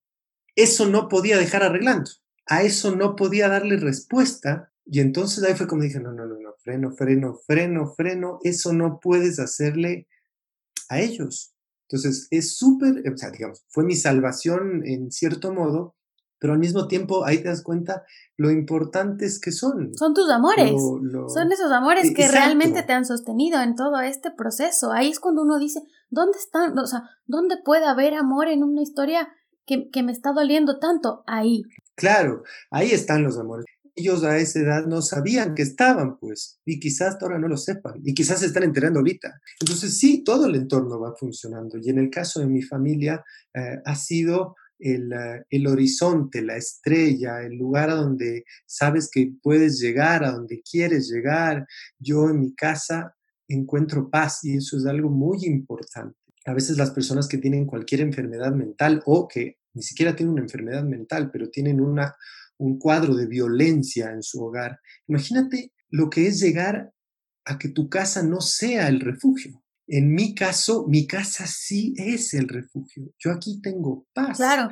[0.57, 2.11] Eso no podía dejar arreglando.
[2.47, 4.73] A eso no podía darle respuesta.
[4.87, 8.39] Y entonces ahí fue como dije, no, no, no, no, freno, freno, freno, freno.
[8.43, 10.09] Eso no puedes hacerle
[10.89, 11.55] a ellos.
[11.89, 15.97] Entonces es súper, o sea, digamos, fue mi salvación en cierto modo,
[16.39, 18.05] pero al mismo tiempo ahí te das cuenta
[18.37, 19.93] lo importantes que son.
[19.97, 20.73] Son tus amores.
[20.73, 21.29] Lo, lo...
[21.29, 24.93] Son esos amores que realmente te han sostenido en todo este proceso.
[24.93, 26.79] Ahí es cuando uno dice, ¿dónde están?
[26.79, 29.29] O sea, ¿dónde puede haber amor en una historia
[29.67, 31.25] que, que me está doliendo tanto?
[31.27, 31.63] Ahí.
[31.97, 33.65] Claro, ahí están los amores.
[33.97, 37.95] Ellos a esa edad no sabían que estaban, pues, y quizás ahora no lo sepan,
[38.05, 39.41] y quizás se están enterando ahorita.
[39.61, 41.79] Entonces, sí, todo el entorno va funcionando.
[41.83, 46.57] Y en el caso de mi familia, eh, ha sido el, uh, el, horizonte, la
[46.57, 51.67] estrella, el lugar a donde sabes que puedes llegar, a donde quieres llegar.
[51.99, 53.15] Yo en mi casa
[53.49, 56.17] encuentro paz y eso es algo muy importante.
[56.47, 60.43] A veces las personas que tienen cualquier enfermedad mental o que ni siquiera tienen una
[60.43, 62.15] enfermedad mental, pero tienen una,
[62.59, 66.93] un cuadro de violencia en su hogar, imagínate lo que es llegar
[67.45, 69.63] a que tu casa no sea el refugio.
[69.89, 73.11] En mi caso, mi casa sí es el refugio.
[73.19, 74.37] Yo aquí tengo paz.
[74.37, 74.71] Claro,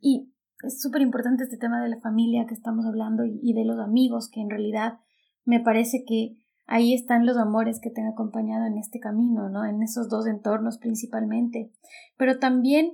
[0.00, 0.32] y
[0.64, 3.78] es súper importante este tema de la familia que estamos hablando y, y, de los
[3.78, 4.98] amigos, que en realidad
[5.44, 9.64] me parece que ahí están los amores que te han acompañado en este camino, ¿no?
[9.64, 11.70] En esos dos entornos principalmente.
[12.16, 12.92] Pero también,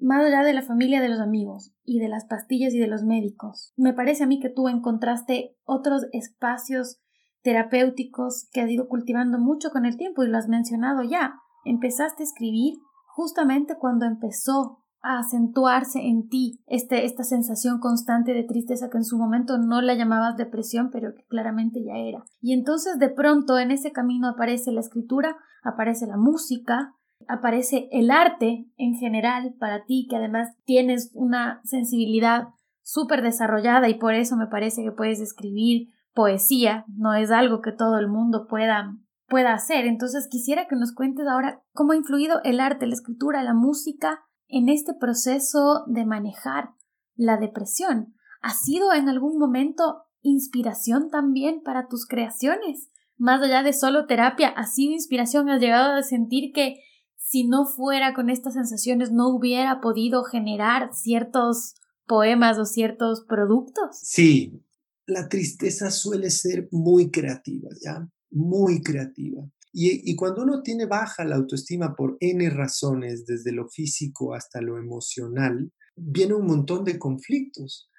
[0.00, 3.02] más allá de la familia, de los amigos y de las pastillas y de los
[3.02, 7.00] médicos, me parece a mí que tú encontraste otros espacios
[7.42, 11.34] terapéuticos que has ido cultivando mucho con el tiempo y lo has mencionado ya.
[11.64, 18.42] Empezaste a escribir justamente cuando empezó a acentuarse en ti este, esta sensación constante de
[18.42, 22.24] tristeza que en su momento no la llamabas depresión, pero que claramente ya era.
[22.40, 26.94] Y entonces de pronto en ese camino aparece la escritura, aparece la música,
[27.28, 32.48] aparece el arte en general para ti, que además tienes una sensibilidad
[32.82, 35.88] súper desarrollada y por eso me parece que puedes escribir
[36.18, 38.92] poesía, no es algo que todo el mundo pueda
[39.28, 39.86] pueda hacer.
[39.86, 44.24] Entonces quisiera que nos cuentes ahora cómo ha influido el arte, la escritura, la música
[44.48, 46.70] en este proceso de manejar
[47.14, 48.14] la depresión.
[48.42, 52.90] ¿Ha sido en algún momento inspiración también para tus creaciones?
[53.16, 55.48] Más allá de solo terapia, ¿ha sido inspiración?
[55.48, 56.80] ¿Has llegado a sentir que
[57.14, 61.76] si no fuera con estas sensaciones no hubiera podido generar ciertos
[62.08, 64.00] poemas o ciertos productos?
[64.02, 64.64] Sí,
[65.08, 68.06] la tristeza suele ser muy creativa, ¿ya?
[68.30, 69.42] Muy creativa.
[69.72, 74.60] Y, y, cuando uno tiene baja la autoestima por N razones, desde lo físico hasta
[74.60, 77.90] lo emocional, viene un montón de conflictos.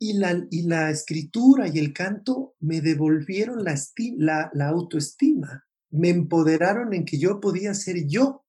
[0.00, 3.74] Y la, y la escritura y el canto me devolvieron la,
[4.16, 8.44] la, la autoestima, me empoderaron en que yo podía ser yo,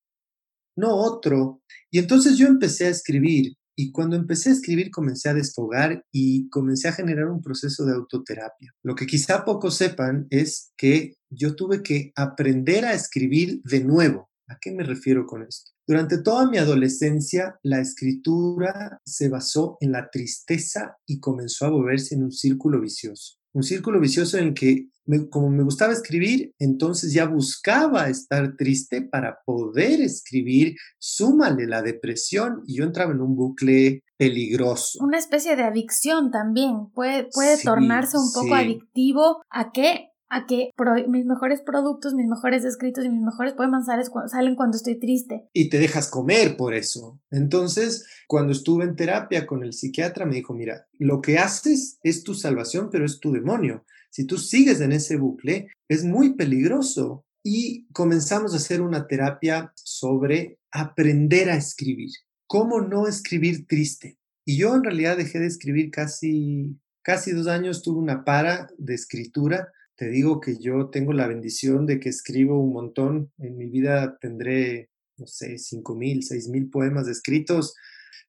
[0.76, 1.62] no otro.
[1.90, 6.50] Y entonces yo empecé a escribir y cuando empecé a escribir comencé a desfogar y
[6.50, 8.74] comencé a generar un proceso de autoterapia.
[8.84, 14.30] Lo que quizá pocos sepan es que yo tuve que aprender a escribir de nuevo.
[14.48, 15.72] ¿A qué me refiero con esto?
[15.88, 22.16] Durante toda mi adolescencia, la escritura se basó en la tristeza y comenzó a volverse
[22.16, 23.36] en un círculo vicioso.
[23.56, 28.58] Un círculo vicioso en el que, me, como me gustaba escribir, entonces ya buscaba estar
[28.58, 30.76] triste para poder escribir.
[31.00, 35.00] Súmale la depresión y yo entraba en un bucle peligroso.
[35.02, 36.90] Una especie de adicción también.
[36.94, 38.62] Puede, puede sí, tornarse un poco sí.
[38.62, 40.10] adictivo a qué?
[40.36, 40.72] A que
[41.08, 45.48] mis mejores productos, mis mejores escritos y mis mejores poemas salen cuando estoy triste.
[45.54, 47.22] Y te dejas comer por eso.
[47.32, 52.24] Entonces, cuando estuve en terapia con el psiquiatra, me dijo, mira, lo que haces es
[52.24, 53.86] tu salvación, pero es tu demonio.
[54.10, 57.26] Si tú sigues en ese bucle, es muy peligroso.
[57.42, 62.10] Y comenzamos a hacer una terapia sobre aprender a escribir.
[62.46, 64.18] ¿Cómo no escribir triste?
[64.44, 68.96] Y yo en realidad dejé de escribir casi, casi dos años, tuve una para de
[68.96, 73.32] escritura te digo que yo tengo la bendición de que escribo un montón.
[73.38, 77.76] En mi vida tendré no sé, cinco mil, seis mil poemas escritos,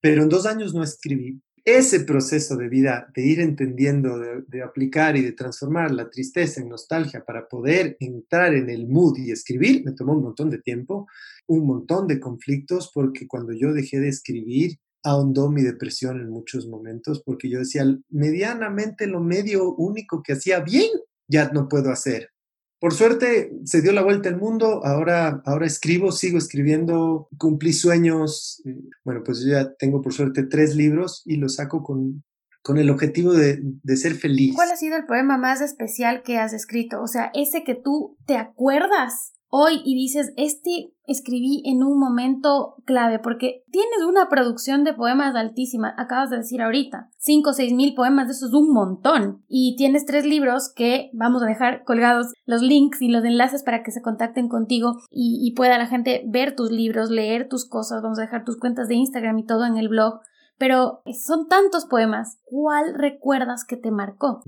[0.00, 1.40] pero en dos años no escribí.
[1.64, 6.60] Ese proceso de vida, de ir entendiendo, de, de, aplicar y de transformar la tristeza
[6.60, 10.58] en nostalgia para poder entrar en el mood y escribir, me tomó un montón de
[10.58, 11.08] tiempo,
[11.48, 16.68] un montón de conflictos, porque cuando yo dejé de escribir, ahondó mi depresión en muchos
[16.68, 20.90] momentos, porque yo decía, medianamente lo medio único que hacía bien,
[21.28, 22.30] ya no puedo hacer.
[22.78, 28.62] Por suerte se dio la vuelta al mundo, ahora, ahora escribo, sigo escribiendo, cumplí sueños,
[28.66, 32.22] eh, bueno, pues yo ya tengo por suerte tres libros y los saco con,
[32.62, 34.54] con el objetivo de, de, ser feliz.
[34.54, 37.00] ¿Cuál ha sido el poema más especial que has escrito?
[37.00, 42.76] O sea, ese que tú te acuerdas hoy y dices, este escribí en un momento
[42.84, 47.72] clave, porque tienes una producción de poemas altísima, acabas de decir ahorita, 5 o 6
[47.74, 52.32] mil poemas, eso es un montón, y tienes tres libros que vamos a dejar colgados
[52.44, 56.24] los links y los enlaces para que se contacten contigo y, y pueda la gente
[56.26, 59.64] ver tus libros, leer tus cosas, vamos a dejar tus cuentas de Instagram y todo
[59.64, 60.20] en el blog
[60.58, 62.38] pero son tantos poemas.
[62.44, 64.42] ¿Cuál recuerdas que te marcó?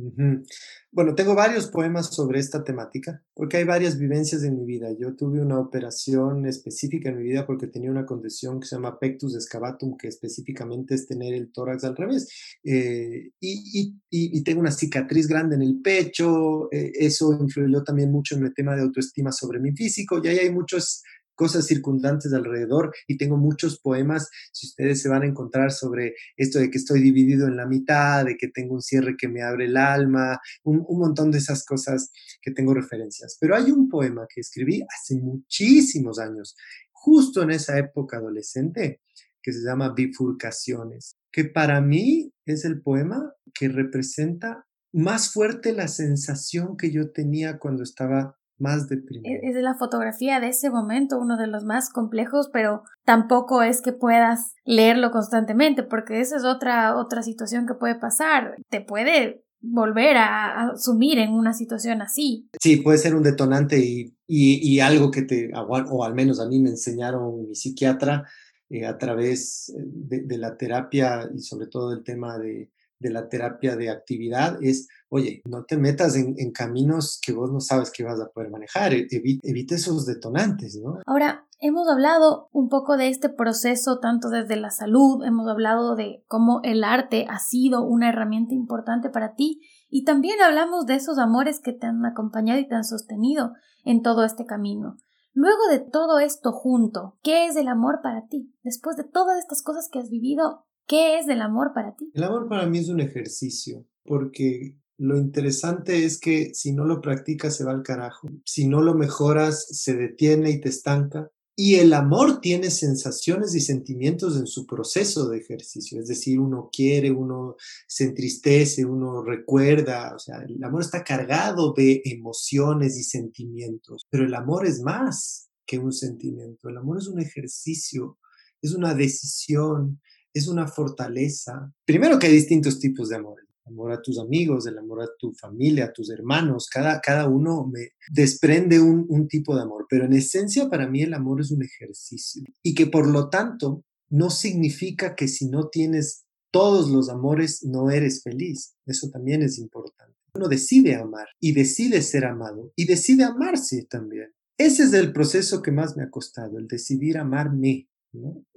[0.91, 4.89] Bueno, tengo varios poemas sobre esta temática, porque hay varias vivencias en mi vida.
[4.99, 8.99] Yo tuve una operación específica en mi vida porque tenía una condición que se llama
[8.99, 12.29] pectus excavatum, que específicamente es tener el tórax al revés.
[12.65, 16.73] Eh, y, tengo una cicatriz grande en el pecho.
[16.73, 20.21] Eh, eso influyó también mucho en el tema de autoestima sobre mi físico.
[20.23, 21.03] Y ahí hay muchos
[21.39, 26.59] cosas circundantes alrededor y tengo muchos poemas, si ustedes se van a encontrar sobre esto
[26.59, 29.67] de que estoy dividido en la mitad, de que tengo un cierre que me abre
[29.67, 32.11] el alma, un, un montón de esas cosas
[32.43, 33.39] que tengo referencias.
[33.41, 36.57] Pero hay un poema que escribí hace muchísimos años,
[36.91, 39.01] justo en esa época adolescente,
[39.41, 45.87] que se llama Bifurcaciones, que para mí es el poema que representa más fuerte la
[45.87, 49.39] sensación que yo tenía cuando estaba más deprimido.
[49.43, 53.93] Es la fotografía de ese momento uno de los más complejos, pero tampoco es que
[53.93, 58.57] puedas leerlo constantemente, porque esa es otra, otra situación que puede pasar.
[58.71, 62.49] Te puede volver a, a sumir en una situación así.
[62.61, 66.47] Sí, puede ser un detonante y, y, y algo que te, o al menos a
[66.47, 68.25] mí me enseñaron mi psiquiatra
[68.71, 72.71] eh, a través de, de, la terapia y sobre todo el tema de,
[73.01, 77.61] de la terapia de actividad es, oye, no te metas en, caminos que vos no
[77.61, 80.99] sabes que vas a poder manejar, e, evite, evite esos detonantes, ¿no?
[81.07, 86.25] Ahora, hemos hablado un poco de este proceso tanto desde la salud, hemos hablado de
[86.27, 91.19] cómo el arte ha sido una herramienta importante para ti y también hablamos de esos
[91.19, 93.53] amores que te han acompañado y te han sostenido
[93.85, 94.97] en todo este camino.
[95.33, 98.53] Luego de todo esto junto, ¿qué es el amor para ti?
[98.65, 102.11] Después de todas estas cosas que has vivido, ¿Qué es el amor para ti?
[102.15, 107.03] El amor para mí es un ejercicio, porque lo interesante es que si no lo
[107.03, 111.31] practicas se va al carajo, si no lo mejoras se detiene y te estanca.
[111.55, 116.71] Y el amor tiene sensaciones y sentimientos en su proceso de ejercicio, es decir, uno
[116.73, 117.57] quiere, uno
[117.89, 124.25] se entristece, uno recuerda, o sea, el amor está cargado de emociones y sentimientos, pero
[124.25, 128.19] el amor es más que un sentimiento, el amor es un ejercicio,
[128.63, 130.01] es una decisión,
[130.39, 131.73] es una fortaleza.
[131.85, 133.41] Primero que hay distintos tipos de amor.
[133.41, 136.69] El amor a tus amigos, el amor a tu familia, a tus hermanos.
[136.73, 139.87] Cada, cada uno me desprende un, un tipo de amor.
[139.89, 142.43] Pero en esencia para mí el amor es un ejercicio.
[142.63, 147.91] Y que por lo tanto no significa que si no tienes todos los amores no
[147.91, 148.75] eres feliz.
[148.87, 150.17] Eso también es importante.
[150.35, 154.33] Uno decide amar y decide ser amado y decide amarse también.
[154.57, 157.89] Ese es el proceso que más me ha costado, el decidir amarme.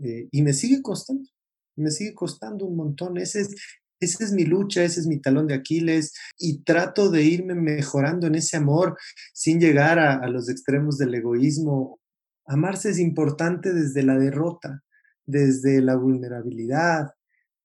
[0.03, 1.29] Eh, y me sigue costando
[1.75, 3.17] me sigue costando un montón.
[3.17, 3.55] Ese es,
[3.99, 8.27] esa es mi lucha, ese es mi talón de Aquiles y trato de irme mejorando
[8.27, 8.97] en ese amor
[9.33, 11.99] sin llegar a, a los extremos del egoísmo.
[12.45, 14.83] Amarse es importante desde la derrota,
[15.25, 17.11] desde la vulnerabilidad,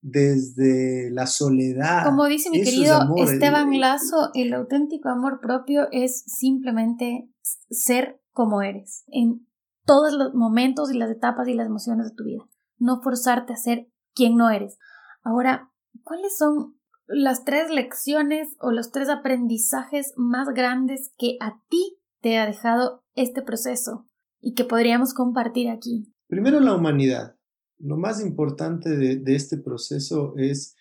[0.09, 2.04] desde la soledad.
[2.04, 7.28] Como dice mi querido Esteban Lazo, el auténtico amor propio es simplemente
[7.70, 9.46] ser como eres en
[9.84, 12.44] todos los momentos y las etapas y las emociones de tu vida.
[12.78, 14.79] No forzarte a ser quien no eres.
[15.23, 15.71] Ahora,
[16.03, 16.75] ¿cuáles son
[17.07, 23.05] las tres lecciones o los tres aprendizajes más grandes que a ti te ha dejado
[23.14, 24.07] este proceso
[24.41, 26.12] y que podríamos compartir aquí?
[26.27, 27.37] Primero, la humanidad.
[27.79, 30.75] Lo más importante de, de este proceso es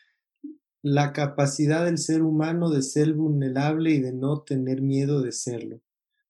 [0.81, 5.81] la capacidad del ser humano de ser vulnerable y de no tener miedo de serlo.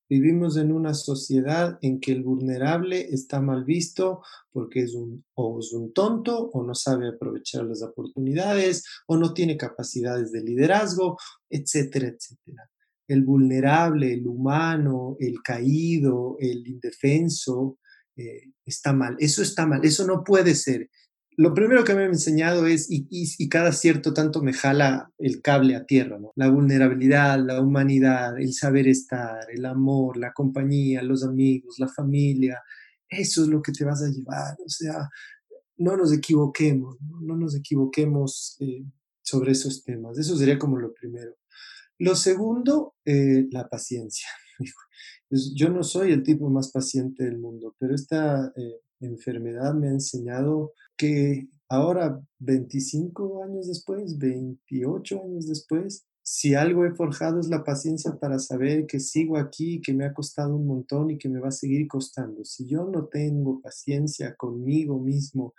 [0.08, 5.60] Vivimos en una sociedad en que el vulnerable está mal visto porque es un, o
[5.60, 11.18] es un tonto o no sabe aprovechar las oportunidades o no tiene capacidades de liderazgo,
[11.50, 12.70] etcétera, etcétera.
[13.08, 17.80] El vulnerable, el humano, el caído, el indefenso,
[18.16, 20.90] eh, está mal, eso está mal, eso no puede ser.
[21.38, 25.42] Lo primero que me han enseñado es, y, y, cada cierto tanto me jala el
[25.42, 26.32] cable a tierra, ¿no?
[26.36, 32.62] La vulnerabilidad, la humanidad, el saber estar, el amor, la compañía, los amigos, la familia,
[33.10, 35.10] eso es lo que te vas a llevar, o sea,
[35.78, 38.84] no nos equivoquemos, no, nos equivoquemos eh,
[39.22, 41.36] sobre esos temas, eso sería como lo primero.
[41.98, 44.28] Lo segundo, eh, la paciencia.
[45.56, 49.92] Yo no soy el tipo más paciente del mundo, pero esta eh, enfermedad me ha
[49.92, 57.64] enseñado que ahora, 25 años después, 28 años después, si algo he forjado es la
[57.64, 61.40] paciencia para saber que sigo aquí, que me ha costado un montón y que me
[61.40, 62.44] va a seguir costando.
[62.44, 65.54] Si yo no tengo paciencia conmigo mismo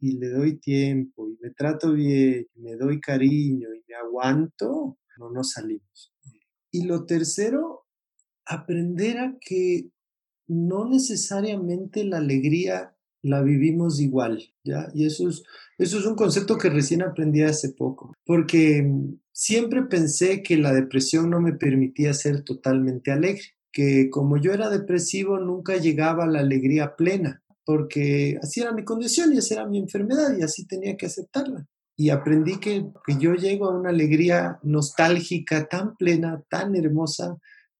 [0.00, 5.30] y le doy tiempo y me trato bien, me doy cariño y me aguanto, no
[5.30, 6.12] nos salimos.
[6.72, 7.84] Y lo tercero,
[8.44, 9.88] aprender a que
[10.48, 14.88] no necesariamente la alegría la vivimos igual, ¿ya?
[14.94, 15.42] Y eso es,
[15.76, 20.72] eso es un concepto que recién aprendí hace poco, porque mm, siempre pensé que la
[20.72, 23.42] depresión no me permitía ser totalmente alegre,
[23.72, 28.84] que como yo era depresivo nunca llegaba a la alegría plena, porque así era mi
[28.84, 31.66] condición y así era mi enfermedad y así tenía que aceptarla.
[31.96, 37.36] Y aprendí que, que yo llego a una alegría nostálgica tan plena, tan hermosa,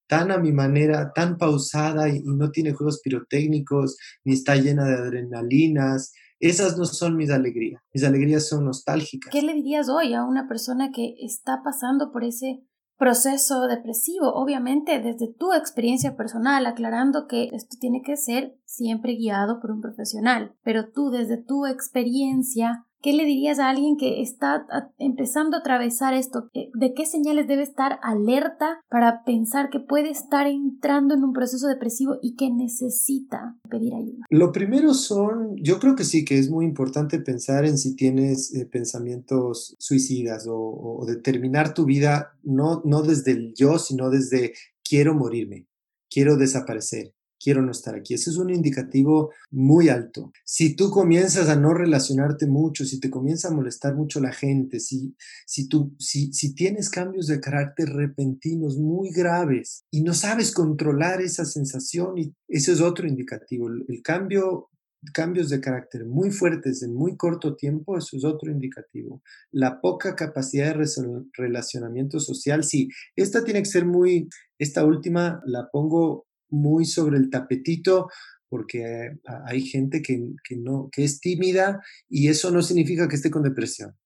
[0.09, 4.95] tan a mi manera, tan pausada y, no tiene juegos pirotécnicos, ni está llena de
[4.95, 6.13] adrenalinas.
[6.41, 7.83] Esas no son mis alegrías.
[7.93, 9.31] Mis alegrías son nostálgicas.
[9.33, 12.65] ¿Qué le dirías hoy a una persona que está pasando por ese
[12.97, 14.33] proceso depresivo?
[14.35, 19.81] Obviamente desde tu experiencia personal, aclarando que esto tiene que ser siempre guiado por un
[19.81, 24.67] profesional, pero tú desde tu experiencia, ¿Qué le dirías a alguien que está
[24.99, 26.49] empezando a atravesar esto?
[26.53, 31.33] Eh, ¿De qué señales debe estar alerta para pensar que puede estar entrando en un
[31.33, 34.25] proceso depresivo y que necesita pedir ayuda?
[34.31, 38.53] Lo primero son, yo creo que sí, que es muy importante pensar en si tienes
[38.55, 44.55] eh, pensamientos suicidas o, o, determinar tu vida no, no desde el yo, sino desde
[44.83, 45.69] quiero morirme,
[46.11, 48.15] quiero desaparecer quiero no estar aquí.
[48.15, 50.33] Ese es un indicativo muy alto.
[50.45, 54.81] Si tú comienzas a no relacionarte mucho, si te comienza a molestar mucho la gente,
[54.81, 55.15] si,
[55.47, 61.21] si, tú, si, si tienes cambios de carácter repentinos muy graves y no sabes controlar
[61.21, 63.69] esa sensación, y ese es otro indicativo.
[63.69, 64.69] El, cambio
[65.13, 69.23] cambios de carácter muy fuertes en muy corto tiempo, eso es otro indicativo.
[69.53, 74.29] La poca capacidad de relacionamiento social, sí, esta tiene que ser muy,
[74.59, 78.09] esta última la pongo muy sobre el tapetito
[78.49, 80.19] porque hay gente que,
[80.57, 83.97] no, que es tímida y eso no significa que esté con depresión.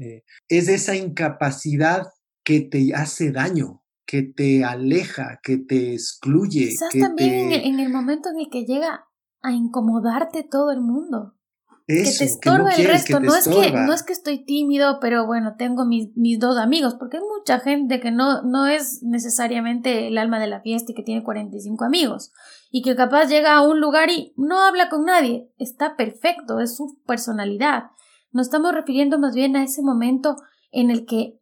[0.00, 2.06] Eh, es esa incapacidad
[2.44, 6.68] que te hace daño, que te aleja, que te excluye.
[6.68, 9.04] Quizás también en, el, momento en el que llega
[9.42, 11.36] a incomodarte todo el mundo
[11.96, 13.20] que te estorba el resto.
[13.20, 16.94] No, es que, no es que estoy tímido, pero bueno, tengo mis, mis dos amigos,
[16.98, 20.94] porque hay mucha gente que no, no es necesariamente el alma de la fiesta y
[20.94, 22.32] que tiene 45 amigos,
[22.70, 25.50] y que capaz llega a un lugar y no habla con nadie.
[25.58, 27.84] Está perfecto, es su personalidad.
[28.30, 30.36] Nos estamos refiriendo más bien a ese momento
[30.70, 31.38] en el que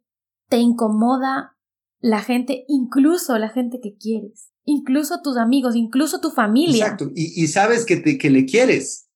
[0.49, 1.55] te incomoda
[2.01, 6.85] la gente, incluso la gente que quieres, incluso tus amigos, incluso tu familia.
[6.85, 9.10] Exacto, y, y sabes que, te, que le quieres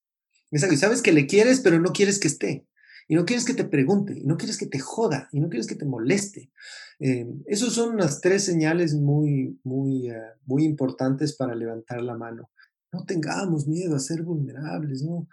[0.51, 2.67] y sabes que le quieres, pero no quieres que esté.
[3.07, 5.67] Y no quieres que te pregunte, y no quieres que te joda, y no quieres
[5.67, 6.51] que te moleste.
[6.99, 12.49] Eh, esos son las tres señales muy, muy, eh, muy importantes para levantar la mano.
[12.91, 15.27] No tengamos miedo a ser vulnerables, no,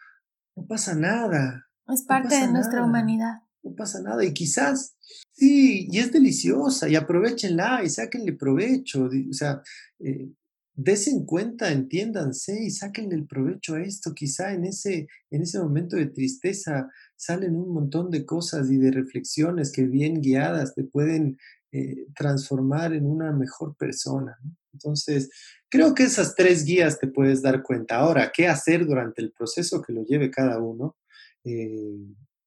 [0.55, 1.67] no pasa nada.
[1.89, 3.43] Es parte de nuestra humanidad.
[3.63, 4.25] No pasa nada.
[4.25, 4.97] Y quizás,
[5.33, 9.09] sí, y es deliciosa, y aprovechenla y sáquenle provecho.
[9.31, 9.63] O sea,
[10.01, 10.31] eh,
[10.75, 14.15] desen cuenta, entiéndanse y sáquenle el provecho a esto.
[14.15, 18.91] Quizá en ese, en ese momento de tristeza salen un montón de cosas y de
[18.91, 21.39] reflexiones que bien guiadas te pueden
[21.73, 24.39] eh, transformar en una mejor persona.
[24.73, 25.31] Entonces,
[25.69, 27.97] creo que esas tres guías te puedes dar cuenta.
[27.97, 30.97] Ahora, ¿qué hacer durante el proceso que lo lleve cada uno?
[31.45, 31.99] Eh,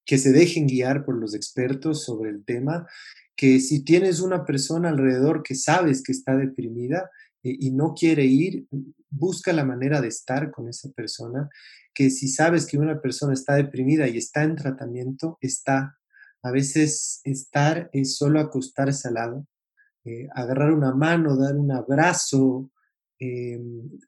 [0.05, 2.87] que se dejen guiar por los expertos sobre el tema,
[3.35, 7.09] que si tienes una persona alrededor que sabes que está deprimida,
[7.49, 8.67] y no quiere ir,
[9.09, 11.49] busca la manera de estar con esa persona,
[11.93, 15.97] que si sabes que una persona está deprimida y está en tratamiento, está.
[16.43, 19.47] A veces estar es solo acostarse al lado,
[20.03, 22.71] eh, agarrar una mano, dar un abrazo,
[23.19, 23.59] eh,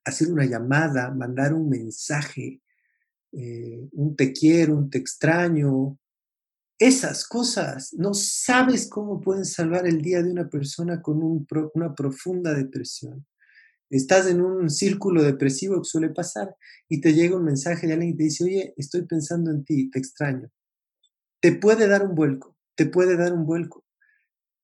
[0.04, 2.62] hacer una llamada, mandar un mensaje,
[3.32, 6.00] un te quiero, un te extraño,
[6.80, 12.54] esas cosas no sabes cómo pueden salvar el día de una persona con una profunda
[12.54, 13.26] depresión.
[13.90, 16.56] estás en un círculo depresivo que suele pasar
[16.90, 19.90] y te llega un mensaje de alguien que te dice, oye, estoy pensando en ti,
[19.90, 20.52] te extraño.
[21.42, 23.86] Te puede dar un vuelco, te puede dar un vuelco,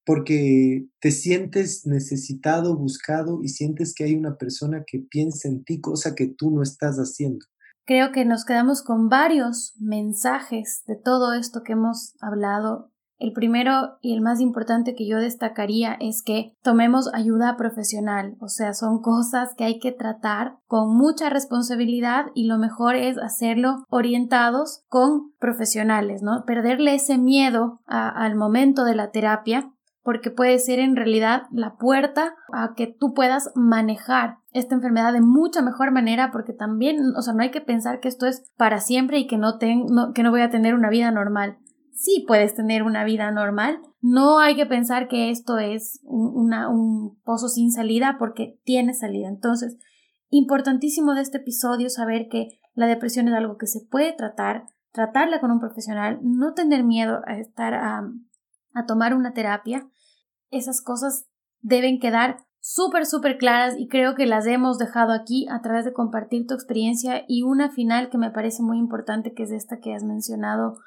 [0.06, 5.80] porque te sientes necesitado, buscado y sientes que hay una persona que piensa en ti,
[5.82, 7.46] cosa que tú no estás haciendo.
[7.86, 13.98] Creo que nos quedamos con varios mensajes de todo esto que hemos hablado el primero
[14.02, 19.02] y el más importante que yo destacaría es que tomemos ayuda profesional, o sea, son
[19.02, 25.32] cosas que hay que tratar con mucha responsabilidad y lo mejor es hacerlo orientados con
[25.40, 26.44] profesionales, ¿no?
[26.46, 29.72] Perderle ese miedo al momento de la terapia
[30.04, 35.22] porque puede ser en realidad la puerta a que tú puedas manejar esta enfermedad de
[35.22, 38.80] mucha mejor manera porque también, o sea, no hay que pensar que esto es para
[38.80, 41.58] siempre y que no, que no voy a tener una vida normal
[41.94, 43.80] sí puedes tener una vida normal.
[44.02, 49.30] No hay que pensar que esto es un, un pozo sin salida porque tiene salida.
[49.30, 49.78] Entonces,
[50.30, 55.40] importantísimo de este episodio saber que la depresión es algo que se puede tratar, tratarla
[55.40, 57.74] con un profesional, no tener miedo a estar
[58.74, 59.88] a tomar una terapia.
[60.50, 61.28] Esas cosas
[61.62, 65.94] deben quedar súper, súper claras y creo que las hemos dejado aquí a través de
[65.94, 69.94] compartir tu experiencia y una final que me parece muy importante que es esta que
[69.94, 70.78] has mencionado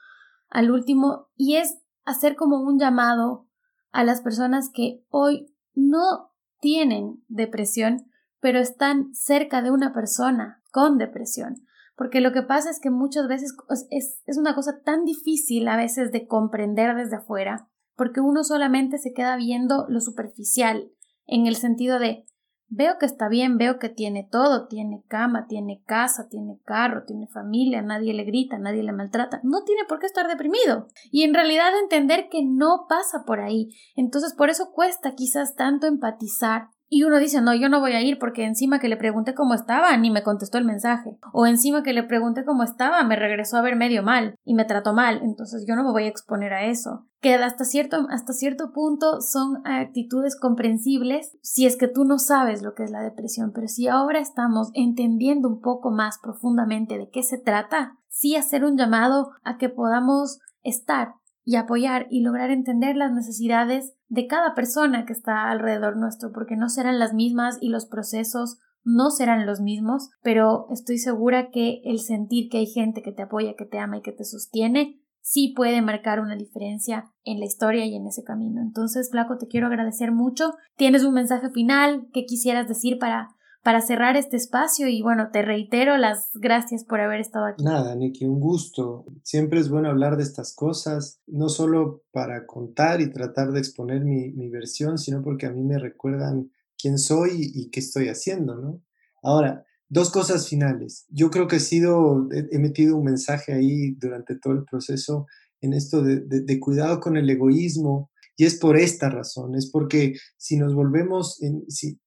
[0.48, 3.46] al último y es hacer como un llamado
[3.92, 8.06] a las personas que hoy no tienen depresión,
[8.40, 11.62] pero están cerca de una persona con depresión.
[11.96, 13.54] Porque lo que pasa es que muchas veces
[13.90, 18.98] es, es una cosa tan difícil a veces de comprender desde afuera, porque uno solamente
[18.98, 20.90] se queda viendo lo superficial,
[21.26, 22.26] en el sentido de
[22.68, 27.28] Veo que está bien, veo que tiene todo, tiene cama, tiene casa, tiene carro, tiene
[27.28, 30.88] familia, nadie le grita, nadie le maltrata, no tiene por qué estar deprimido.
[31.12, 33.68] Y en realidad entender que no pasa por ahí.
[33.94, 38.02] Entonces por eso cuesta quizás tanto empatizar y uno dice, no, yo no voy a
[38.02, 41.18] ir porque encima que le pregunté cómo estaba, ni me contestó el mensaje.
[41.32, 44.64] O encima que le pregunté cómo estaba, me regresó a ver medio mal y me
[44.64, 45.20] trató mal.
[45.24, 47.06] Entonces yo no me voy a exponer a eso.
[47.20, 52.62] Que hasta cierto, hasta cierto punto son actitudes comprensibles si es que tú no sabes
[52.62, 53.50] lo que es la depresión.
[53.52, 58.64] Pero si ahora estamos entendiendo un poco más profundamente de qué se trata, sí hacer
[58.64, 61.14] un llamado a que podamos estar
[61.46, 66.56] y apoyar y lograr entender las necesidades de cada persona que está alrededor nuestro, porque
[66.56, 71.82] no serán las mismas y los procesos no serán los mismos, pero estoy segura que
[71.84, 75.00] el sentir que hay gente que te apoya, que te ama y que te sostiene,
[75.20, 78.60] sí puede marcar una diferencia en la historia y en ese camino.
[78.60, 80.54] Entonces, Flaco, te quiero agradecer mucho.
[80.76, 83.35] ¿Tienes un mensaje final que quisieras decir para
[83.66, 87.64] para cerrar este espacio y bueno, te reitero las gracias por haber estado aquí.
[87.64, 89.06] Nada, Nikki, un gusto.
[89.24, 94.04] Siempre es bueno hablar de estas cosas, no solo para contar y tratar de exponer
[94.04, 98.54] mi, mi versión, sino porque a mí me recuerdan quién soy y, qué estoy haciendo,
[98.54, 98.84] ¿no?
[99.20, 101.04] Ahora, dos cosas finales.
[101.08, 105.26] Yo creo que he sido, he, metido un mensaje ahí durante todo el proceso
[105.60, 110.14] en esto de, de, cuidado con el egoísmo, y es por esta razón, es porque
[110.36, 111.98] si nos volvemos, en, si,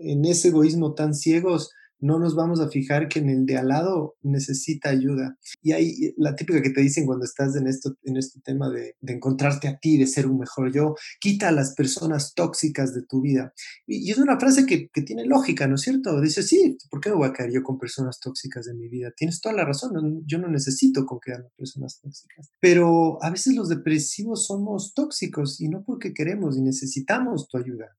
[0.00, 1.70] en ese egoísmo tan ciegos,
[2.00, 5.38] no nos vamos a fijar que en el de al lado necesita ayuda.
[5.62, 8.96] Y hay la típica que te dicen cuando estás en, esto, en este tema de,
[9.02, 13.20] encontrarte a ti, de ser un mejor yo, quita a las personas tóxicas de tu
[13.20, 13.52] vida.
[13.86, 16.20] Y, es una frase que, que, tiene lógica, ¿no es cierto?
[16.20, 19.12] Dice, sí, ¿por qué me voy a caer yo con personas tóxicas de mi vida?
[19.16, 22.50] Tienes toda la razón, yo no necesito con quedarme personas tóxicas.
[22.60, 27.96] Pero a veces los depresivos somos tóxicos y no porque queremos y necesitamos tu ayuda.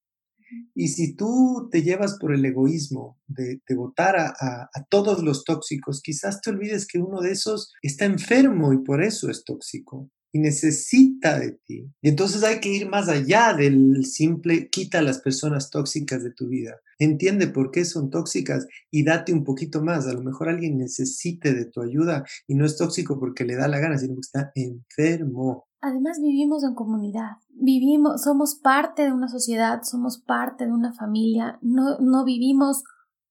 [0.73, 6.41] Y si tú te llevas por el egoísmo de, votar a, todos los tóxicos, quizás
[6.41, 11.39] te olvides que uno de esos está enfermo y por eso es tóxico y necesita
[11.39, 11.91] de ti.
[12.01, 16.31] Y entonces hay que ir más allá del simple quita a las personas tóxicas de
[16.31, 16.79] tu vida.
[16.99, 20.07] Entiende por qué son tóxicas y date un poquito más.
[20.07, 23.67] A lo mejor alguien necesite de tu ayuda y no es tóxico porque le da
[23.67, 25.65] la gana, sino porque está enfermo.
[25.81, 31.57] Además vivimos en comunidad, vivimos, somos parte de una sociedad, somos parte de una familia,
[31.63, 32.83] no, no vivimos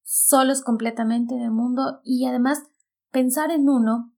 [0.03, 2.65] solos completamente en el mundo y además
[3.13, 4.13] pensar en uno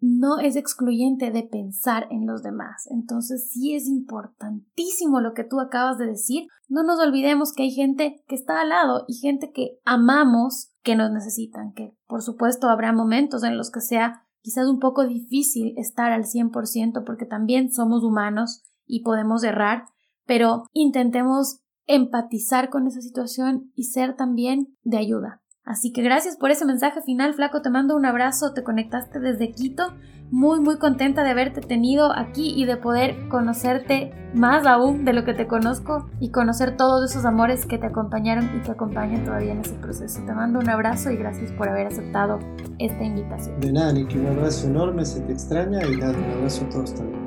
[0.00, 2.86] no es excluyente de pensar en los demás.
[2.90, 6.46] Entonces sí es importantísimo lo que tú acabas de decir.
[6.68, 10.96] No nos olvidemos que hay gente que está al lado y gente que amamos que
[10.96, 15.74] nos necesitan, que por supuesto habrá momentos en los que sea quizás un poco difícil
[15.76, 19.86] estar al 100% porque también somos humanos y podemos errar,
[20.24, 25.42] pero intentemos empatizar con esa situación y ser también de ayuda.
[25.66, 29.52] Así que gracias por ese mensaje final, flaco, te mando un abrazo, te conectaste desde
[29.52, 29.92] Quito
[30.30, 35.24] muy muy contenta de haberte tenido aquí y de poder conocerte más aún de lo
[35.24, 39.52] que te conozco y conocer todos esos amores que te acompañaron y te acompañan todavía
[39.52, 40.20] en ese proceso.
[40.26, 42.38] Te mando un abrazo y gracias por haber aceptado
[42.78, 43.60] esta invitación.
[43.60, 46.94] De nada, Niki, un abrazo enorme, se te extraña y nada, un abrazo a todos
[46.94, 47.25] también.